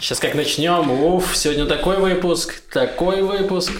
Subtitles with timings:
[0.00, 0.90] Сейчас как начнем.
[0.90, 3.72] Уф, сегодня такой выпуск, такой выпуск.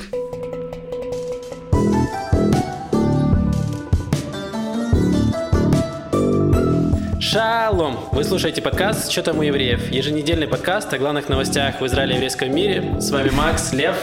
[7.21, 8.01] Шалом!
[8.11, 12.17] Вы слушаете подкаст «Что там у евреев?» Еженедельный подкаст о главных новостях в Израиле и
[12.17, 13.01] еврейском мире.
[13.01, 13.97] С вами Макс, Лев.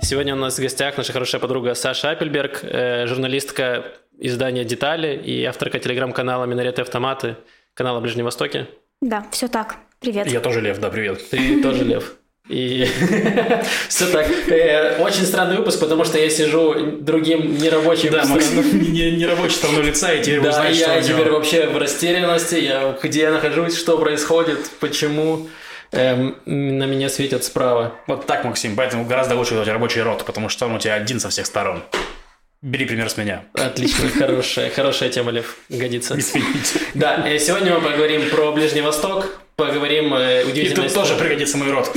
[0.00, 3.84] Сегодня у нас в гостях наша хорошая подруга Саша Апельберг, э, журналистка
[4.18, 7.36] издания «Детали» и авторка телеграм-канала «Минареты автоматы»,
[7.74, 8.68] канала «Ближнем Востоке».
[9.02, 9.76] Да, все так.
[10.00, 10.28] Привет.
[10.28, 11.28] Я тоже Лев, да, привет.
[11.28, 12.14] Ты тоже Лев.
[12.48, 12.88] И
[13.88, 14.26] все так.
[14.48, 19.56] Э, очень странный выпуск, потому что я сижу другим нерабочим Да, Максим не, не рабочей
[19.56, 22.54] стороной лица, и теперь Да, я теперь вообще в растерянности.
[22.54, 25.48] Я, где я нахожусь, что происходит, почему
[25.92, 27.94] эм, на меня светят справа.
[28.06, 31.20] Вот так, Максим, поэтому гораздо лучше делать рабочий рот, потому что он у тебя один
[31.20, 31.82] со всех сторон.
[32.60, 33.44] Бери пример с меня.
[33.54, 36.18] Отлично, хорошая, хорошая тема, Лев, годится.
[36.18, 36.80] Извините.
[36.94, 41.56] Да, э, сегодня мы поговорим про Ближний Восток, поговорим э, И удивительную тут тоже пригодится
[41.56, 41.88] мой рот.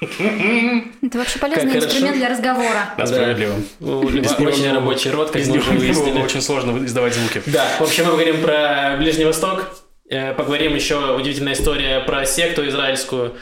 [0.00, 2.18] Это вообще полезный Как инструмент хорошо.
[2.18, 2.94] для разговора.
[2.96, 3.54] Да, справедливо.
[3.80, 6.22] У Льва Без него очень рабочий рот, как Без мы него уже выяснили.
[6.22, 7.42] очень сложно издавать звуки.
[7.46, 9.66] Да, в общем, мы поговорим про Ближний Восток,
[10.08, 13.34] э, поговорим еще удивительная история про секту израильскую,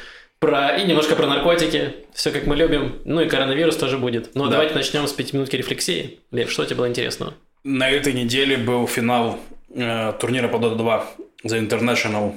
[0.45, 4.35] про и немножко про наркотики, все как мы любим, ну и коронавирус тоже будет.
[4.35, 4.51] Но Да.
[4.53, 6.19] давайте начнем с пятиминутки рефлексии.
[6.33, 7.35] Лев, что тебе было интересного?
[7.65, 9.39] На этой неделе был финал
[9.75, 11.07] э, турнира по Dota 2
[11.45, 12.35] The International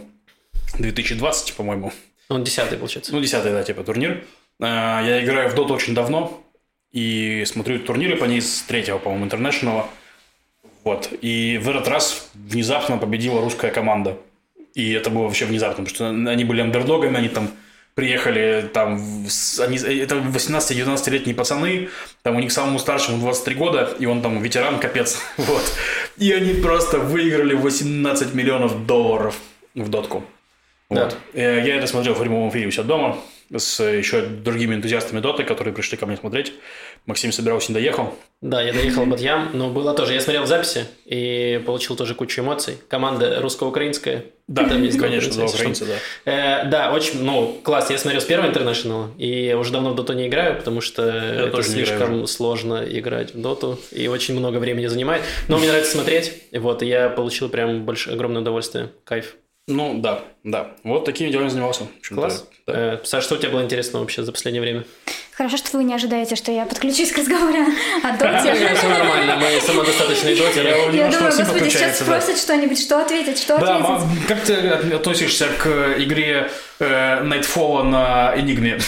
[0.80, 1.91] 2020, по-моему.
[2.30, 3.13] Он десятый, получается.
[3.13, 4.23] Ну, десятый, да, типа турнир.
[4.59, 4.66] Э,
[5.05, 6.44] Я играю в доту очень давно
[6.91, 9.85] и смотрю турниры по ней с третьего, по-моему, интернешнл.
[10.83, 11.09] Вот.
[11.22, 14.17] И в этот раз внезапно победила русская команда.
[14.73, 17.50] И это было вообще внезапно, потому что они были андердогами, они там
[17.98, 19.26] приехали, там,
[19.59, 21.90] они, это 18-19-летние пацаны,
[22.22, 25.64] там у них самому старшему 23 года, и он там ветеран, капец, вот.
[26.16, 29.36] И они просто выиграли 18 миллионов долларов
[29.73, 30.23] в дотку.
[30.92, 31.06] Да.
[31.06, 31.18] Вот.
[31.34, 33.18] Э, Я это смотрел в прямом эфире у себя дома
[33.56, 36.53] с еще другими энтузиастами доты, которые пришли ко мне смотреть.
[37.08, 38.13] Максим собирался, не доехал.
[38.41, 40.13] Да, я доехал в Батьям, но было тоже.
[40.13, 42.78] Я смотрел записи и получил тоже кучу эмоций.
[42.90, 44.25] Команда русско-украинская.
[44.47, 46.31] Да, Там есть конечно, два украинца, да.
[46.31, 47.90] Э, да, очень, ну, класс.
[47.90, 51.44] Я смотрел с первого интернешнала, и уже давно в доту не играю, потому что это
[51.44, 55.24] не играю слишком сложно играть в доту, и очень много времени занимает.
[55.47, 59.35] Но мне нравится смотреть, вот, и я получил прям большое, огромное удовольствие, кайф.
[59.68, 60.75] Ну, да, да.
[60.84, 61.88] Вот такими делами занимался.
[62.07, 62.47] Класс.
[62.66, 62.94] Да.
[62.94, 64.85] Э, Саш, что у тебя было интересного вообще за последнее время?
[65.38, 67.59] Хорошо, что вы не ожидаете, что я подключусь к разговору
[68.03, 68.56] о доте.
[68.75, 70.70] Все нормально, мы самодостаточные дотеры.
[70.94, 74.28] Я думаю, господи, сейчас спросят что-нибудь, что ответить, что Да, ответить.
[74.28, 74.56] Как ты
[74.96, 76.50] относишься к э, игре
[76.80, 78.81] э, Nightfall на Enigma?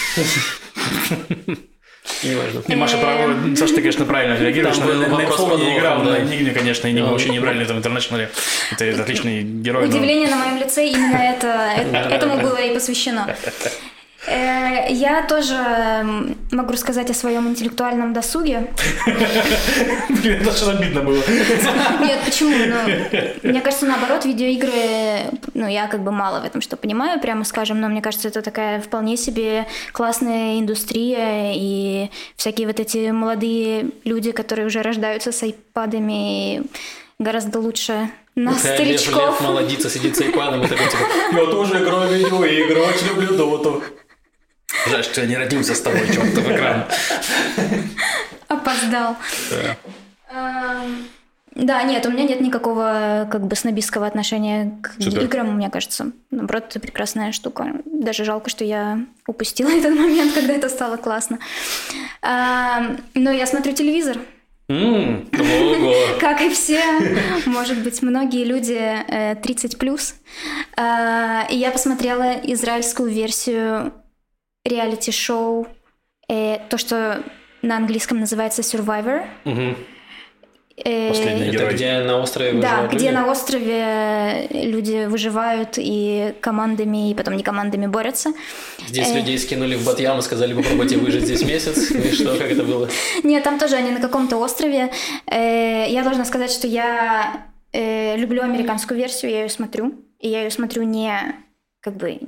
[2.24, 2.64] Неважно.
[2.68, 2.98] Не, Маша,
[3.56, 4.76] Саша, ты, конечно, правильно реагируешь.
[4.78, 6.18] Там был вопрос не играл, да.
[6.18, 7.12] Enigma, конечно, Enigma Да.
[7.12, 8.32] вообще не брали в интернешнале.
[8.72, 9.84] Это отличный герой.
[9.84, 13.36] но- Удивление на моем лице именно это, э- этому было и посвящено.
[14.28, 18.68] Э, Я тоже м, могу рассказать о своем интеллектуальном досуге.
[20.10, 21.22] Блин, это что обидно было.
[22.02, 22.52] Нет, почему?
[22.58, 27.44] Ну, мне кажется, наоборот, видеоигры, ну, я как бы мало в этом что понимаю, прямо
[27.46, 33.86] скажем, но мне кажется, это такая вполне себе классная индустрия, и всякие вот эти молодые
[34.04, 36.64] люди, которые уже рождаются с айпадами,
[37.20, 39.42] гораздо лучше нас, Лев, Лев старичков.
[39.42, 41.04] молодится, сидит с айпадом и такой, типа,
[41.40, 43.84] я тоже играю в видеоигры, очень люблю доту.
[44.88, 46.86] Жаль, что я не родился с тобой, чертов экран.
[48.48, 49.16] Опоздал.
[50.32, 51.06] Эм,
[51.56, 55.24] Да, нет, у меня нет никакого как бы снобистского отношения к Супер.
[55.26, 56.12] играм, мне кажется.
[56.32, 57.74] Наоборот, это прекрасная штука.
[57.86, 61.40] Даже жалко, что я упустила этот момент, когда это стало классно.
[62.22, 64.18] Эм, Но я смотрю телевизор.
[64.70, 65.24] Ого.
[66.20, 66.82] Как и все,
[67.48, 70.14] может быть, многие люди э, 30 плюс.
[70.78, 73.92] И я посмотрела израильскую версию
[74.66, 75.68] реалити-шоу,
[76.28, 77.24] э, то, что
[77.62, 79.26] на английском называется Survivor.
[80.86, 81.74] Э, Последний Это герой.
[81.74, 83.16] где на острове Да, выживают где люди?
[83.16, 88.32] на острове люди выживают и командами, и потом не командами борются.
[88.88, 89.16] Здесь э.
[89.16, 91.92] людей скинули в Батьям и сказали, попробуйте выжить здесь месяц.
[91.92, 92.88] И что, как это было?
[93.24, 94.90] Нет, там тоже они на каком-то острове.
[95.30, 99.96] Э, Я должна сказать, что я э, люблю американскую версию, я ее смотрю.
[100.22, 101.14] И я ее смотрю не
[101.82, 102.20] как бы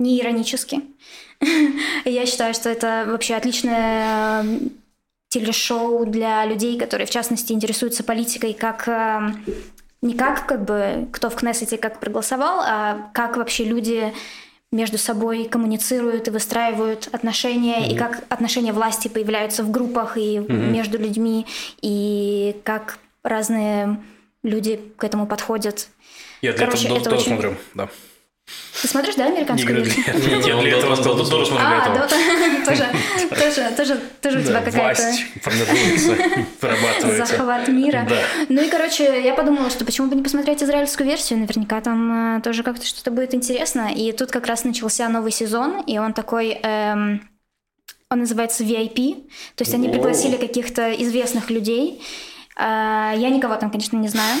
[0.00, 0.82] не иронически.
[2.04, 4.58] Я считаю, что это вообще отличное э,
[5.28, 9.32] телешоу для людей, которые, в частности, интересуются политикой, как э,
[10.02, 14.12] не как, как бы, кто в Кнессете как проголосовал, а как вообще люди
[14.72, 20.96] между собой коммуницируют и выстраивают отношения, и как отношения власти появляются в группах и между
[20.96, 21.44] людьми,
[21.82, 24.00] и как разные
[24.42, 25.88] люди к этому подходят.
[26.40, 27.88] Я для Короче, этого это тоже очень- смотрю, да.
[28.82, 30.04] Ты смотришь, да, американскую версию?
[30.20, 31.98] для Не, он для этого должен был тоже смотрю для А, этого.
[31.98, 32.16] Дота
[32.64, 32.86] тоже,
[33.36, 36.16] тоже, тоже, тоже у тебя какая-то власть формируется,
[36.60, 37.26] вырабатывается.
[37.26, 38.08] захват мира.
[38.48, 42.40] Ну и, короче, я подумала, что почему бы не посмотреть израильскую версию, наверняка там э,
[42.42, 43.90] тоже как-то что-то будет интересно.
[43.94, 46.58] И тут как раз начался новый сезон, и он такой...
[46.62, 47.28] эм,
[48.12, 52.02] он называется VIP, то есть они пригласили каких-то известных людей.
[52.56, 54.36] А, Я никого там, конечно, не знаю.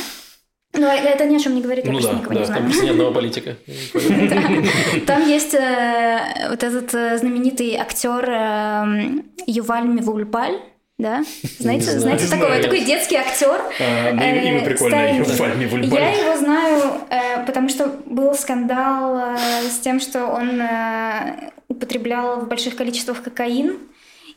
[0.72, 2.54] Но это ни о чем не говорит, я Ну просто да, никого да, не Там
[2.54, 2.64] знаю.
[2.70, 3.56] просто ни одного политика.
[5.06, 9.10] Там есть э, вот этот э, знаменитый актер э,
[9.46, 10.60] Юваль Мивульпаль,
[10.96, 11.24] да?
[11.58, 12.00] Знаете, знаю.
[12.00, 12.46] знаете Не такого?
[12.48, 12.62] знаю.
[12.62, 13.60] Такой детский актер.
[13.80, 15.32] А, ну, э, имя прикольное, старенький.
[15.32, 16.00] Юваль Мивульпаль.
[16.00, 22.40] Я его знаю, э, потому что был скандал э, с тем, что он э, употреблял
[22.40, 23.78] в больших количествах кокаин.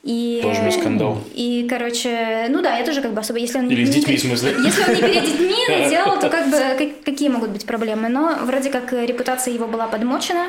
[0.04, 1.18] И, Тоже был скандал.
[1.34, 4.18] И, короче, ну да, я тоже как бы особо, если он Или с не- детьми,
[4.18, 4.54] в смысле?
[4.64, 5.56] если он не перед детьми
[5.90, 8.10] делал, то как бы как- какие могут быть проблемы?
[8.10, 10.48] Но вроде как репутация его была подмочена.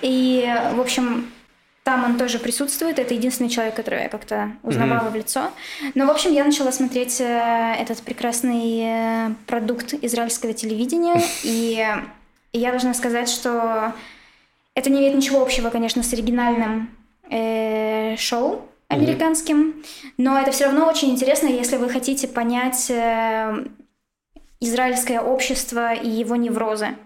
[0.00, 1.28] И, в общем,
[1.82, 3.00] там он тоже присутствует.
[3.00, 5.50] Это единственный человек, которого я как-то узнавала в лицо.
[5.96, 11.20] Но, в общем, я начала смотреть э, этот прекрасный э, продукт израильского телевидения.
[11.42, 11.84] И
[12.52, 13.92] я должна сказать, что
[14.76, 16.90] это не имеет ничего общего, конечно, с оригинальным
[17.28, 19.82] э, шоу американским,
[20.18, 23.66] но это все равно очень интересно, если вы хотите понять э,
[24.60, 26.96] израильское общество и его неврозы.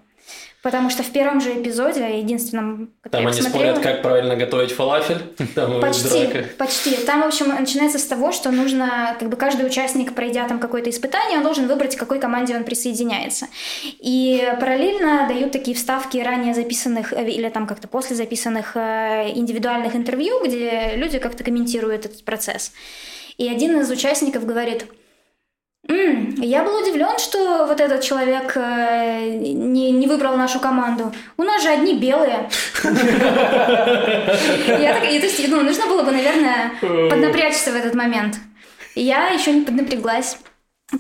[0.61, 4.73] Потому что в первом же эпизоде, единственном, который Там они посмотрела, спорят, как правильно готовить
[4.73, 5.19] фалафель.
[5.55, 6.29] Там Почти,
[6.59, 6.97] почти.
[7.07, 10.91] Там, в общем, начинается с того, что нужно, как бы каждый участник, пройдя там какое-то
[10.91, 13.47] испытание, он должен выбрать, к какой команде он присоединяется.
[13.85, 19.95] И параллельно дают такие вставки ранее записанных э, или там как-то после записанных э, индивидуальных
[19.95, 22.73] интервью, где люди как-то комментируют этот процесс.
[23.37, 24.89] И один из участников говорит, «М,
[25.89, 31.13] я был удивлен, что вот этот человек э, не, не выбрал нашу команду.
[31.37, 32.49] У нас же одни белые.
[32.85, 38.37] Я так, то есть, ну, нужно было бы, наверное, поднапрячься в этот момент.
[38.95, 40.39] Я еще не поднапряглась.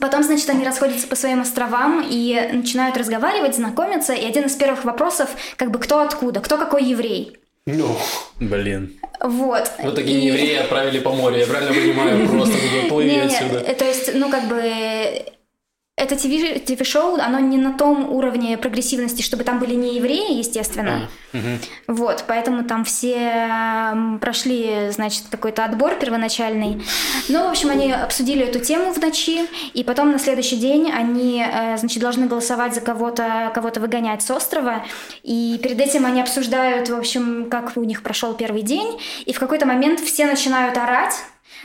[0.00, 4.12] Потом, значит, они расходятся по своим островам и начинают разговаривать, знакомиться.
[4.12, 7.38] И один из первых вопросов, как бы, кто откуда, кто какой еврей.
[7.76, 7.98] Ну,
[8.40, 8.94] Блин.
[9.20, 9.70] Вот.
[9.82, 11.36] вот такие И- евреи отправили по морю.
[11.36, 12.28] Я правильно понимаю?
[12.28, 13.60] Просто туда плыви отсюда.
[13.60, 15.24] То есть, ну, как бы...
[15.98, 21.08] Это ТВ ТВ-шоу, оно не на том уровне прогрессивности, чтобы там были не евреи, естественно.
[21.88, 26.82] Вот, поэтому там все прошли, значит, какой-то отбор первоначальный.
[27.28, 29.40] Ну, в общем, они обсудили эту тему в ночи,
[29.74, 34.30] и потом на следующий день они, э, значит, должны голосовать за кого-то, кого-то выгонять с
[34.30, 34.84] острова.
[35.22, 39.38] И перед этим они обсуждают, в общем, как у них прошел первый день, и в
[39.40, 41.14] какой-то момент все начинают орать.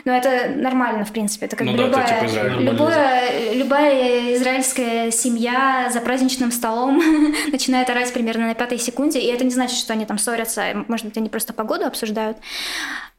[0.06, 1.46] Но это нормально, в принципе.
[1.46, 2.64] Это как Ну бы да, это любая, типа Израиль.
[2.64, 7.02] любая, любая израильская семья за праздничным столом
[7.52, 9.20] начинает орать примерно на пятой секунде.
[9.20, 10.86] И это не значит, что они там ссорятся.
[10.88, 12.38] Может быть, они просто погоду обсуждают.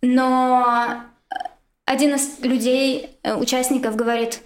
[0.02, 0.94] Но
[1.86, 4.40] один из людей, э, участников, говорит,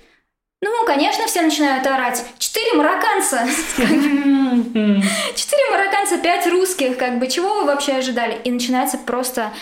[0.61, 2.25] ну, конечно, все начинают орать.
[2.39, 3.47] Четыре марокканца.
[5.35, 6.97] Четыре марокканца, пять русских.
[6.99, 8.41] Как бы, чего вы вообще ожидали?
[8.45, 9.53] И начинается просто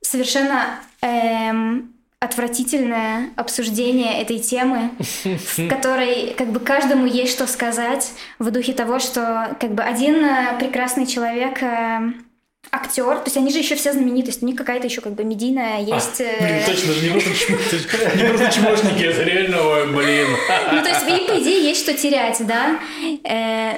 [0.00, 1.91] совершенно эм,
[2.22, 4.90] отвратительное обсуждение этой темы,
[5.24, 10.24] в которой как бы каждому есть что сказать в духе того, что как бы один
[10.24, 12.12] э, прекрасный человек э,
[12.70, 15.80] актер, то есть они же еще все знаменитости, у них какая-то еще как бы медийная
[15.80, 16.20] есть.
[16.20, 17.36] э, Блин, точно же не просто
[18.16, 20.28] не просто чмошники, это реально, ой, блин.
[20.72, 22.78] Ну, то есть, и, по идее, есть что терять, да?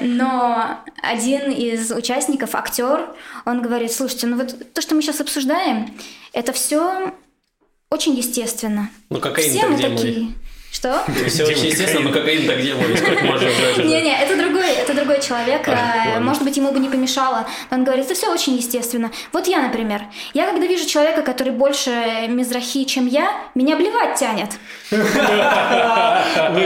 [0.03, 3.09] Но один из участников, актер,
[3.47, 5.95] он говорит, слушайте, ну вот то, что мы сейчас обсуждаем,
[6.35, 7.15] это все
[7.95, 8.91] очень естественно.
[9.09, 10.33] Ну, кокаин Все мы где такие.
[10.73, 11.05] Что?
[11.29, 12.75] Все очень естественно, но кокаин так где?
[12.97, 13.85] Сколько можно уже?
[13.85, 15.69] Не-не, это другой, это другой человек.
[15.69, 16.19] Э.
[16.19, 17.47] Может быть, ему бы не помешало.
[17.71, 19.13] Но он говорит, это все очень естественно.
[19.33, 20.03] Вот я, например,
[20.35, 24.51] я когда вижу человека, который больше мизрахи, чем я, меня блевать тянет.
[24.91, 25.05] Блин,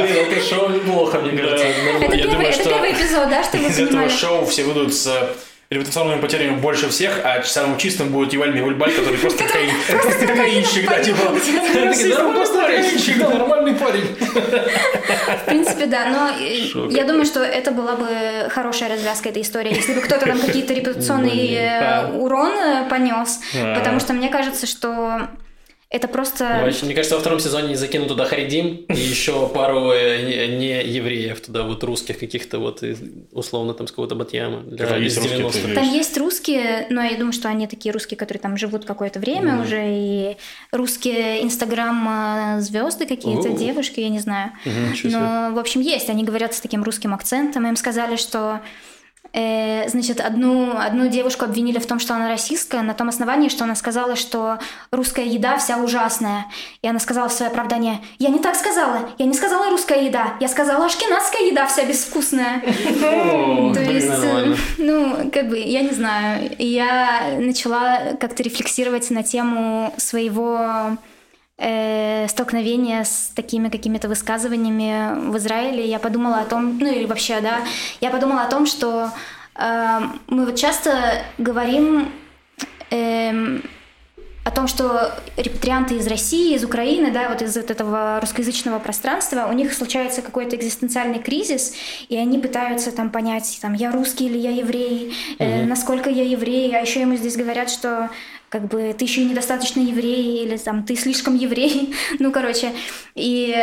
[0.06, 1.66] это шоу неплохо, мне кажется.
[1.66, 4.08] Это, первый, что эпизод, да, чтобы вы Из этого понимали?
[4.08, 5.36] шоу все выйдут с
[5.70, 10.88] репутационными потерями больше всех, а самым чистым будет Иваль Мивульбаль, который просто кокаин- просто кокаинщик,
[10.88, 11.18] да, типа.
[11.28, 14.16] Кокаинщик, да, нормальный парень.
[14.16, 19.74] В принципе, да, но э, я думаю, что это была бы хорошая развязка этой истории,
[19.74, 22.12] если бы кто-то там какие-то репутационный Блин, э, а.
[22.14, 23.74] урон э, понес, А.
[23.78, 25.28] потому что мне кажется, что
[25.90, 26.60] это просто...
[26.64, 31.40] Вообще, Мне кажется, во втором сезоне закинут туда Харидим и еще пару э, не евреев
[31.40, 32.84] туда, вот русских каких-то, вот
[33.32, 34.60] условно там с какого-то Батьяма.
[34.64, 35.60] Для, Там из есть русские 90-х.
[35.62, 35.74] тоже.
[35.74, 39.62] Там есть русские, но я думаю, что они такие русские, которые там живут какое-то время
[39.62, 40.36] уже, и
[40.72, 43.56] русские инстаграм звезды какие-то, О.
[43.56, 44.52] девушки, я не знаю.
[44.94, 45.10] Себе.
[45.10, 46.10] Но, в общем, есть.
[46.10, 47.66] Они говорят с таким русским акцентом.
[47.66, 48.97] Им сказали, что Э,
[49.32, 53.74] значит, одну, одну девушку обвинили в том, что она расистская, на том основании, что она
[53.74, 54.58] сказала, что
[54.90, 56.46] русская еда вся ужасная.
[56.82, 60.34] И она сказала в свое оправдание, я не так сказала, я не сказала русская еда,
[60.40, 62.60] я сказала ашкенадская еда вся безвкусная.
[62.60, 66.50] То есть, э, ну, как бы, я не знаю.
[66.58, 70.96] Я начала как-то рефлексировать на тему своего
[71.58, 77.40] э, столкновения с такими какими-то высказываниями в Израиле, я подумала о том, ну или вообще,
[77.40, 77.58] да,
[78.00, 79.10] я подумала о том, что
[79.56, 82.10] э, мы вот часто говорим
[82.90, 83.60] э,
[84.48, 89.46] о том, что репатрианты из России, из Украины, да, вот из вот этого русскоязычного пространства,
[89.46, 91.74] у них случается какой-то экзистенциальный кризис,
[92.08, 96.74] и они пытаются там понять, там, я русский или я еврей, э, насколько я еврей,
[96.74, 98.08] а еще ему здесь говорят, что
[98.48, 102.72] как бы ты еще недостаточно еврей, или там ты слишком еврей, ну, короче,
[103.14, 103.54] и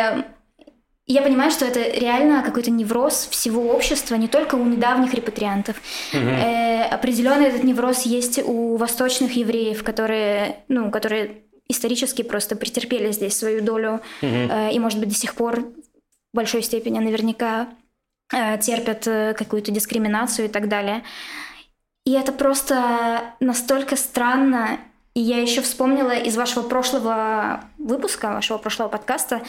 [1.08, 5.80] я понимаю, что это реально какой-то невроз всего общества, не только у недавних репатриантов.
[6.12, 6.20] Угу.
[6.20, 13.38] Э, определенно этот невроз есть у восточных евреев, которые, ну, которые исторически просто претерпели здесь
[13.38, 14.32] свою долю угу.
[14.32, 17.70] э, и, может быть, до сих пор в большой степени наверняка
[18.34, 21.04] э, терпят э, какую-то дискриминацию и так далее.
[22.06, 24.78] И это просто настолько странно.
[25.16, 29.42] И я еще вспомнила из вашего прошлого выпуска, вашего прошлого подкаста,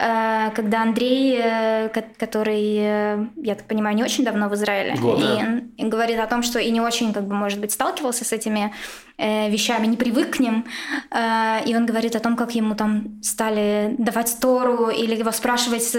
[0.00, 1.88] Э, когда Андрей, э,
[2.18, 6.42] который, э, я так понимаю, не очень давно в Израиле, Год, и, говорит о том,
[6.42, 8.72] что и не очень, как бы, может быть, сталкивался с этими
[9.20, 10.64] вещами, не привык к ним,
[11.12, 15.92] и он говорит о том, как ему там стали давать Тору или его спрашивать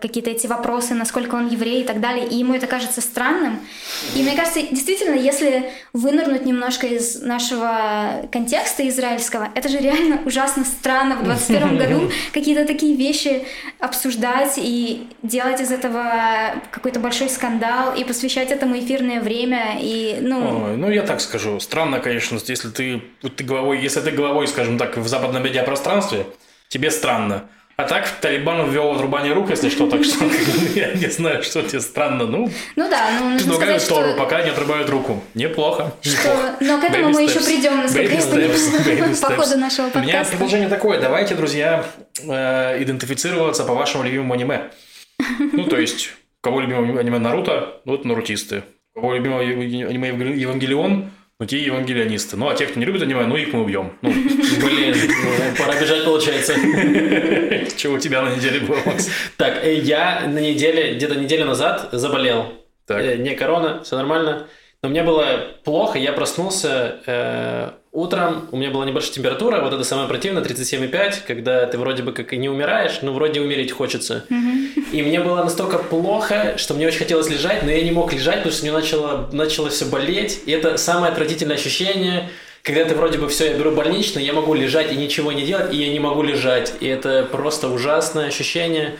[0.00, 3.58] какие-то эти вопросы, насколько он еврей и так далее, и ему это кажется странным.
[4.14, 10.64] И мне кажется, действительно, если вынырнуть немножко из нашего контекста израильского, это же реально ужасно
[10.64, 13.44] странно в 21 году какие-то такие вещи вещи
[13.78, 20.66] обсуждать и делать из этого какой-то большой скандал и посвящать этому эфирное время и ну.
[20.66, 23.02] Ой, ну я так скажу, странно, конечно, если ты
[23.36, 26.26] ты головой, если ты головой, скажем так, в западном медиапространстве,
[26.68, 27.48] тебе странно.
[27.76, 30.24] А так Талибан ввел отрубание рук, если что, так что
[30.74, 32.24] я не знаю, что тебе странно.
[32.24, 34.18] Ну, ну да, ну нужно сказать, Тору, что...
[34.18, 35.22] пока не отрубают руку.
[35.34, 35.92] Неплохо.
[36.00, 36.56] Что...
[36.60, 39.98] Но к этому мы еще придем, насколько я понимаю, по ходу нашего подкаста.
[39.98, 41.00] У меня предложение такое.
[41.00, 41.84] Давайте, друзья,
[42.26, 44.70] э, идентифицироваться по вашему любимому аниме.
[45.38, 48.62] Ну, то есть, кого любимое аниме Наруто, ну, это нарутисты.
[48.94, 49.42] Кого любимое
[49.86, 50.08] аниме
[50.40, 52.36] Евангелион, ну, те евангелионисты.
[52.36, 53.98] Ну, а те, кто не любит аниме, ну, их мы убьем.
[54.00, 56.54] Ну, блин, ну, пора бежать, получается.
[57.76, 59.10] Что у тебя на неделе было, Макс?
[59.36, 62.54] Так, э, я на неделе, где-то неделю назад заболел.
[62.86, 63.02] Так.
[63.02, 64.46] Э, не корона, все нормально.
[64.82, 69.82] Но мне было плохо, я проснулся э, утром, у меня была небольшая температура, вот это
[69.82, 74.24] самое противное, 37,5, когда ты вроде бы как и не умираешь, но вроде умереть хочется.
[74.28, 74.90] Mm-hmm.
[74.92, 78.36] И мне было настолько плохо, что мне очень хотелось лежать, но я не мог лежать,
[78.36, 80.42] потому что мне начало, начало все болеть.
[80.44, 82.28] И это самое отвратительное ощущение,
[82.62, 85.72] когда ты вроде бы все, я беру больничный, я могу лежать и ничего не делать,
[85.72, 86.74] и я не могу лежать.
[86.80, 88.96] И это просто ужасное ощущение.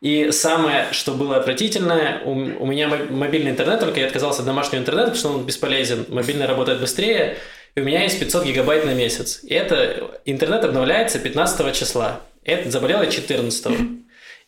[0.00, 4.80] И самое, что было отвратительное, у, у меня мобильный интернет, только я отказался от домашнего
[4.80, 6.06] интернета, потому что он бесполезен.
[6.08, 7.36] Мобильный работает быстрее,
[7.74, 9.40] и у меня есть 500 гигабайт на месяц.
[9.44, 12.20] И это интернет обновляется 15 числа.
[12.44, 13.66] Это заболело 14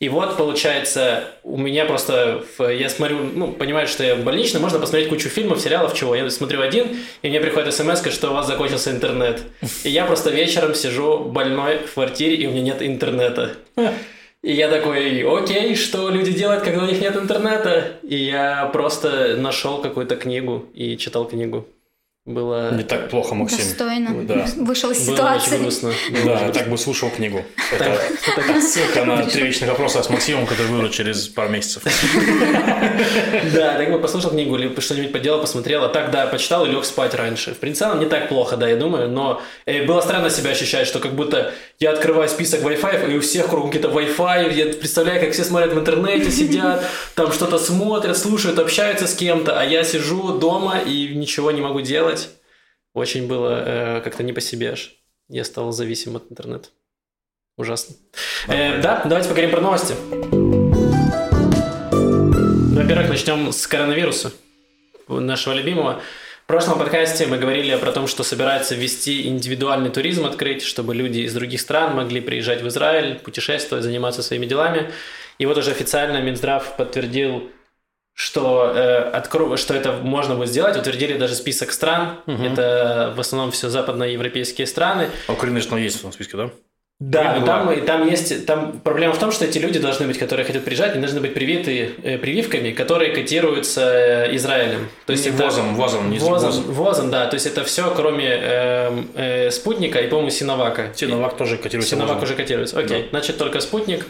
[0.00, 5.10] и вот, получается, у меня просто, я смотрю, ну, понимаю, что я больничный, можно посмотреть
[5.10, 6.14] кучу фильмов, сериалов, чего.
[6.14, 9.42] Я смотрю один, и мне приходит смс, что у вас закончился интернет.
[9.84, 13.56] И я просто вечером сижу больной в квартире, и у меня нет интернета.
[14.42, 17.98] И я такой, окей, что люди делают, когда у них нет интернета?
[18.02, 21.68] И я просто нашел какую-то книгу и читал книгу.
[22.34, 22.72] Было...
[22.72, 23.58] Не так плохо, Максим.
[23.58, 24.24] Достойно.
[24.24, 24.46] Да.
[24.56, 25.56] Вышел из ситуации.
[25.56, 25.92] Было грустно.
[26.24, 27.44] Да, так бы слушал книгу.
[27.72, 31.82] Это ссылка на три вечных вопроса с Максимом, который вырвут через пару месяцев.
[33.54, 36.84] Да, так бы послушал книгу или что-нибудь поделал, посмотрел, а так, да, почитал и лег
[36.84, 37.54] спать раньше.
[37.54, 40.98] В принципе, не так плохо, да, я думаю, но э, было странно себя ощущать, что
[40.98, 45.32] как будто я открываю список Wi-Fi, и у всех кругом какие-то Wi-Fi, я представляю, как
[45.32, 46.84] все смотрят в интернете, сидят,
[47.14, 51.80] там что-то смотрят, слушают, общаются с кем-то, а я сижу дома и ничего не могу
[51.80, 52.19] делать.
[53.00, 54.94] Очень было э, как-то не по себе аж.
[55.30, 56.68] Я стал зависим от интернета.
[57.56, 57.96] Ужасно.
[58.46, 59.94] Э, да, давайте поговорим про новости.
[62.74, 64.32] Во-первых, начнем с коронавируса,
[65.08, 66.02] нашего любимого.
[66.44, 71.20] В прошлом подкасте мы говорили про то, что собираются ввести индивидуальный туризм, открыть, чтобы люди
[71.20, 74.90] из других стран могли приезжать в Израиль, путешествовать, заниматься своими делами.
[75.38, 77.50] И вот уже официально Минздрав подтвердил
[78.20, 79.56] что, э, откро...
[79.56, 80.76] что это можно будет сделать.
[80.76, 82.18] Утвердили даже список стран.
[82.26, 82.42] Угу.
[82.42, 85.08] Это в основном все западноевропейские страны.
[85.26, 86.50] А Украина, что есть в этом списке, да?
[86.98, 90.18] Да, но там, и там есть, там проблема в том, что эти люди должны быть,
[90.18, 94.90] которые хотят приезжать, они должны быть привиты э, прививками, которые котируются э, Израилем.
[95.06, 96.64] То есть Не это ВОЗом, ВОЗом, не ВОЗом, ВОЗом.
[96.74, 97.26] ВОЗом, да.
[97.26, 100.90] То есть это все, кроме эм, э, спутника и, по-моему, Синовака.
[100.94, 102.24] Синовак тоже котируется Синовак ВОЗом.
[102.24, 102.78] уже котируется.
[102.78, 104.04] Окей, значит только спутник.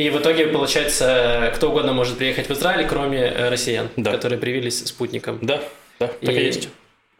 [0.00, 4.12] И в итоге, получается, кто угодно может приехать в Израиль, кроме э, россиян, Да.
[4.12, 5.38] которые привились спутником.
[5.42, 5.60] Да,
[5.98, 6.68] да, так и, И- есть.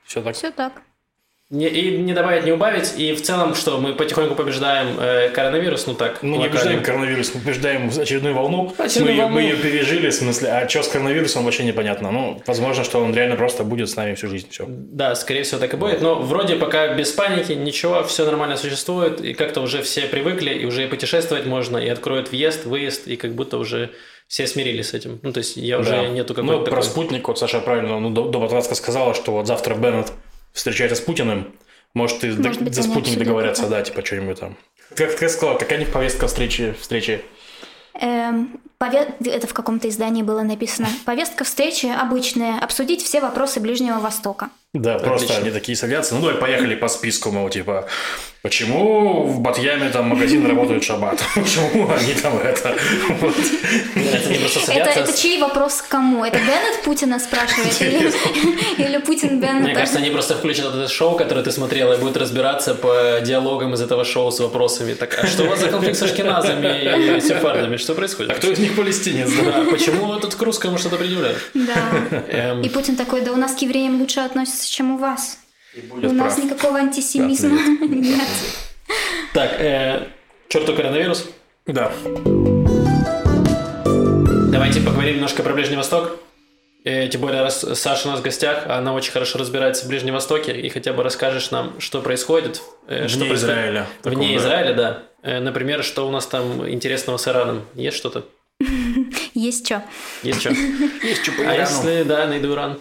[0.07, 0.35] Все так.
[0.35, 0.73] Все так.
[1.50, 2.95] Не- и не добавить, не убавить.
[2.97, 6.23] И в целом, что мы потихоньку побеждаем э, коронавирус, ну так.
[6.23, 8.73] Мы не побеждаем коронавирус, мы побеждаем очередную волну.
[8.78, 9.35] Очередную мы, ее, волну.
[9.35, 12.12] мы ее пережили, в смысле, а что с коронавирусом вообще непонятно.
[12.12, 14.47] Ну, возможно, что он реально просто будет с нами всю жизнь.
[14.49, 14.64] Все.
[14.69, 16.00] Да, скорее всего, так и будет.
[16.00, 19.21] Но вроде пока без паники, ничего, все нормально существует.
[19.21, 23.16] И как-то уже все привыкли, и уже и путешествовать можно, и откроют въезд, выезд, и
[23.16, 23.90] как будто уже
[24.28, 25.19] все смирились с этим.
[25.23, 28.11] Ну, то есть я уже нету какой-то Ну, про такой- спутник, вот Саша правильно, ну,
[28.11, 30.12] до, до Батрацка сказала, что вот завтра Беннет
[30.52, 31.52] встречается с Путиным.
[31.95, 34.57] Может, и Может д- быть, за спутник договорятся, да, типа что-нибудь там.
[34.95, 36.75] Как ты сказала, какая у них повестка встречи?
[36.80, 37.23] встречи?
[37.95, 40.88] Эм, пове- Это в каком-то издании было написано.
[41.04, 42.59] Повестка встречи обычная.
[42.61, 44.50] Обсудить все вопросы Ближнего Востока.
[44.73, 45.43] Да, просто Отлично.
[45.43, 46.15] они такие садятся.
[46.15, 47.89] Ну, давай поехали по списку, мол, типа,
[48.43, 51.21] почему в Батьяме там магазин работает шаббат?
[51.35, 52.77] Почему они там это?
[53.21, 53.35] Вот.
[53.97, 56.25] Это просто чей вопрос к кому?
[56.25, 57.83] Это Беннет Путина спрашивает?
[57.83, 58.12] Или,
[58.79, 59.75] или Путин Мне Беннета?
[59.81, 63.81] кажется, они просто включат это шоу, которое ты смотрела, и будут разбираться по диалогам из
[63.81, 64.95] этого шоу с вопросами.
[64.95, 67.77] Так, а что у вас за конфликт с ашкеназами и сефардами?
[67.77, 68.31] Что происходит?
[68.31, 69.31] А кто из них палестинец?
[69.33, 69.65] да?
[69.69, 71.39] Почему тут к русскому что-то предъявляют?
[71.55, 71.75] Да.
[72.29, 75.38] Эм, И Путин такой, да у нас к евреям лучше относятся, чем у вас.
[75.75, 76.45] И У будет нас прав.
[76.45, 78.26] никакого антисемизма нет.
[79.33, 80.09] Так, э,
[80.49, 81.26] черту коронавирус.
[81.67, 81.93] Да.
[84.50, 86.19] Давайте поговорим немножко про Ближний Восток.
[86.85, 90.14] Э, тем более, раз Саша у нас в гостях, она очень хорошо разбирается в Ближнем
[90.14, 92.62] Востоке, и хотя бы расскажешь нам, что происходит.
[92.88, 93.87] э, что Вне происходит- Израиля.
[94.02, 94.37] Вне Такого, да.
[94.37, 95.02] Израиля, да.
[95.23, 97.64] Э, например, что у нас там интересного с Ираном?
[97.75, 98.25] Есть что-то?
[99.35, 99.85] Есть что?
[100.23, 100.50] Есть что?
[101.02, 101.61] Есть что по А Ирану.
[101.61, 102.81] если, да, найду Иран?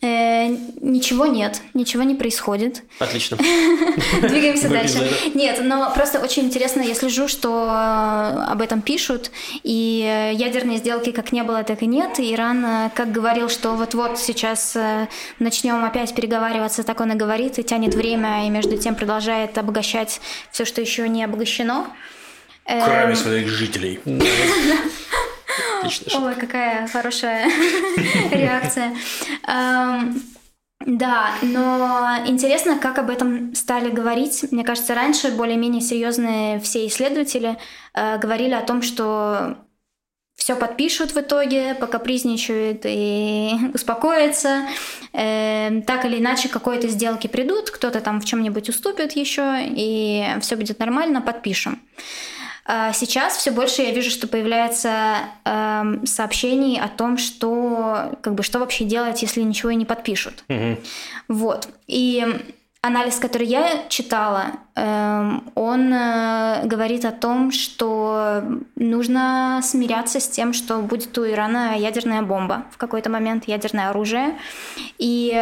[0.00, 0.48] Э,
[0.80, 2.82] ничего нет, ничего не происходит.
[2.98, 3.36] Отлично.
[4.22, 5.10] Двигаемся дальше.
[5.34, 9.30] Нет, но просто очень интересно, я слежу, что э, об этом пишут,
[9.62, 12.18] и э, ядерной сделки как не было, так и нет.
[12.18, 14.76] Иран как говорил, что вот-вот сейчас
[15.38, 20.20] начнем опять переговариваться, так он и говорит, и тянет время, и между тем продолжает обогащать
[20.50, 21.86] все, что еще не обогащено.
[22.64, 24.00] Эм, Кроме своих жителей.
[25.86, 26.26] Отлично.
[26.26, 27.48] Ой, какая хорошая
[28.30, 28.94] реакция.
[29.46, 30.22] Эм,
[30.86, 34.44] Да, но интересно, как об этом стали говорить.
[34.50, 37.56] Мне кажется, раньше более-менее серьезные все исследователи
[37.94, 39.56] э, говорили о том, что
[40.36, 44.66] все подпишут в итоге, покапризничают и успокоятся.
[45.12, 50.56] Э, так или иначе, какой-то сделке придут, кто-то там в чем-нибудь уступит еще, и все
[50.56, 51.80] будет нормально, подпишем.
[52.66, 58.42] А Сейчас все больше я вижу, что появляется эм, сообщений о том, что как бы
[58.42, 60.44] что вообще делать, если ничего и не подпишут.
[60.48, 60.78] Мгм.
[61.28, 61.68] Вот.
[61.86, 62.24] И
[62.80, 64.46] анализ, который я читала,
[64.76, 68.42] эм, он э, говорит о том, что
[68.76, 74.38] нужно смиряться с тем, что будет у Ирана ядерная бомба в какой-то момент, ядерное оружие.
[74.98, 75.32] И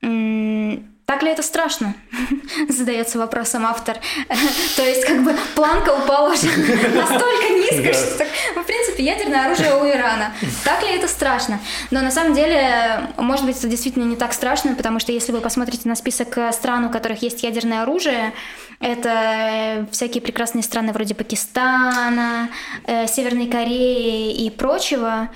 [0.00, 1.94] эм, так ли это страшно?
[2.68, 3.96] Задается вопросом автор.
[4.76, 8.26] То есть, как бы планка упала уже настолько низко, что
[8.60, 10.32] в принципе, ядерное оружие у Ирана.
[10.64, 11.60] Так ли это страшно?
[11.92, 15.40] Но на самом деле, может быть, это действительно не так страшно, потому что если вы
[15.40, 18.32] посмотрите на список э, стран, у которых есть ядерное оружие,
[18.80, 22.48] это э, всякие прекрасные страны вроде Пакистана,
[22.84, 25.28] э, Северной Кореи и прочего.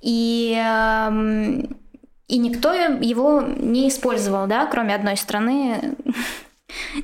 [0.00, 1.76] И эм,
[2.28, 5.96] и никто его не использовал, да, кроме одной страны.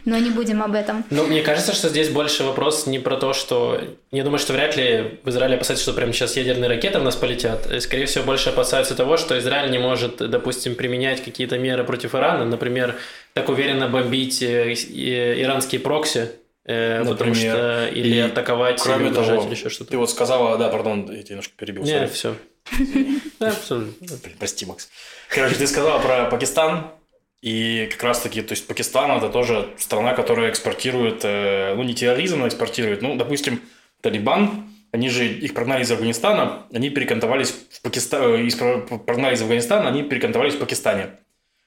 [0.04, 1.04] Но не будем об этом.
[1.08, 3.80] Ну, мне кажется, что здесь больше вопрос не про то, что...
[4.12, 7.16] Я думаю, что вряд ли в Израиле опасаются, что прямо сейчас ядерные ракеты в нас
[7.16, 7.66] полетят.
[7.80, 12.44] Скорее всего, больше опасаются того, что Израиль не может, допустим, применять какие-то меры против Ирана.
[12.44, 12.94] Например,
[13.32, 16.28] так уверенно бомбить э, э, иранские прокси.
[16.66, 17.56] э, потому Например.
[17.56, 17.88] что...
[17.88, 19.92] Или И атаковать, Кроме или того, или еще что-то.
[19.92, 21.84] ты вот сказала, да, пардон, я тебя немножко перебил.
[21.84, 22.08] Не, sorry.
[22.08, 22.34] все.
[24.38, 24.88] Прости, Макс.
[25.28, 26.90] Короче, ты сказала про Пакистан,
[27.42, 32.40] и как раз-таки, то есть Пакистан это тоже страна, которая экспортирует, э, ну не терроризм,
[32.40, 33.60] но экспортирует, ну, допустим,
[34.00, 39.88] Талибан, они же их прогнали из Афганистана, они перекантовались в Пакистан, из прогнали из Афганистана,
[39.88, 41.18] они перекантовались в Пакистане.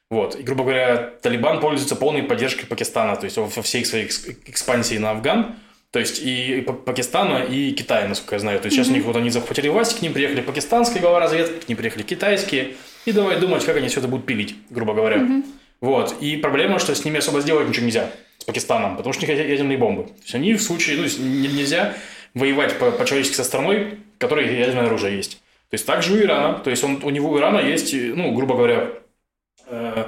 [0.10, 0.40] Вот.
[0.40, 4.98] И, грубо говоря, Талибан пользуется полной поддержкой Пакистана, то есть во всей своей экс- экспансии
[4.98, 5.58] на Афган,
[5.92, 8.60] то есть и Па- Пакистана, и Китая, насколько я знаю.
[8.60, 11.66] То есть сейчас у них вот они захватили власть, к ним приехали пакистанские глава разведки,
[11.66, 15.26] к ним приехали китайские, и давай думать, как они все это будут пилить, грубо говоря.
[15.80, 16.16] Вот.
[16.22, 18.12] И проблема, что с ними особо сделать ничего нельзя.
[18.38, 20.04] С Пакистаном, потому что у них ядерные бомбы.
[20.04, 21.94] То есть они в случае, ну, нельзя
[22.34, 25.42] воевать по, по-человечески со страной, в которой ядерное оружие есть.
[25.70, 28.56] То есть также у Ирана, то есть он, у него у Ирана есть, ну, грубо
[28.56, 28.90] говоря,
[29.68, 30.06] э,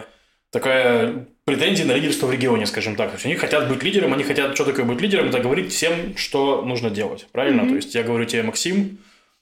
[0.52, 3.10] такая претензия на лидерство в регионе, скажем так.
[3.10, 6.16] То есть они хотят быть лидером, они хотят что такое быть лидером, это говорить всем,
[6.16, 7.28] что нужно делать.
[7.32, 7.62] Правильно?
[7.62, 7.70] Mm-hmm.
[7.70, 8.98] То есть я говорю тебе, Максим,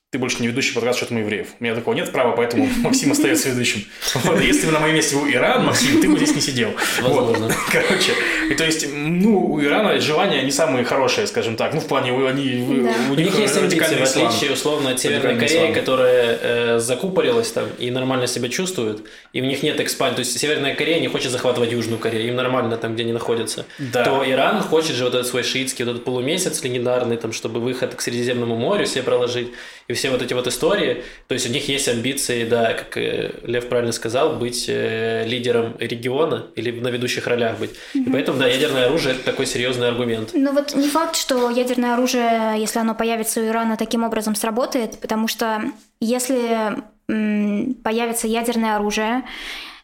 [0.09, 1.47] ты больше не ведущий подкаст «Что-то евреев».
[1.59, 3.83] У меня такого нет права, поэтому Максим остается ведущим.
[4.13, 6.69] Вот, если бы на моем месте был Иран, Максим, ты бы здесь не сидел.
[7.01, 7.47] Возможно.
[7.47, 7.55] Вот.
[7.73, 8.13] Короче,
[8.49, 11.73] и то есть, ну, у Ирана желания не самые хорошие, скажем так.
[11.73, 12.71] Ну, в плане, они, да.
[12.71, 17.51] у, них, у них есть амбиции, в отличие, условно, от Северной Кореи, которая э, закупорилась
[17.51, 20.15] там и нормально себя чувствует, и у них нет экспансии.
[20.15, 23.65] То есть, Северная Корея не хочет захватывать Южную Корею, им нормально там, где они находятся.
[23.77, 24.05] Да.
[24.05, 27.93] То Иран хочет же вот этот свой шиитский, вот этот полумесяц легендарный, там, чтобы выход
[27.93, 29.49] к Средиземному морю себе проложить
[29.89, 33.31] и все вот эти вот истории, то есть у них есть амбиции, да, как э,
[33.43, 37.71] Лев правильно сказал, быть э, лидером региона или на ведущих ролях быть.
[37.71, 38.07] Mm-hmm.
[38.07, 40.29] И поэтому, да, ядерное оружие– это такой серьезный аргумент.
[40.33, 44.99] Ну вот не факт, что ядерное оружие, если оно появится у Ирана, таким образом сработает,
[44.99, 45.61] потому что
[45.99, 49.23] если появится ядерное оружие,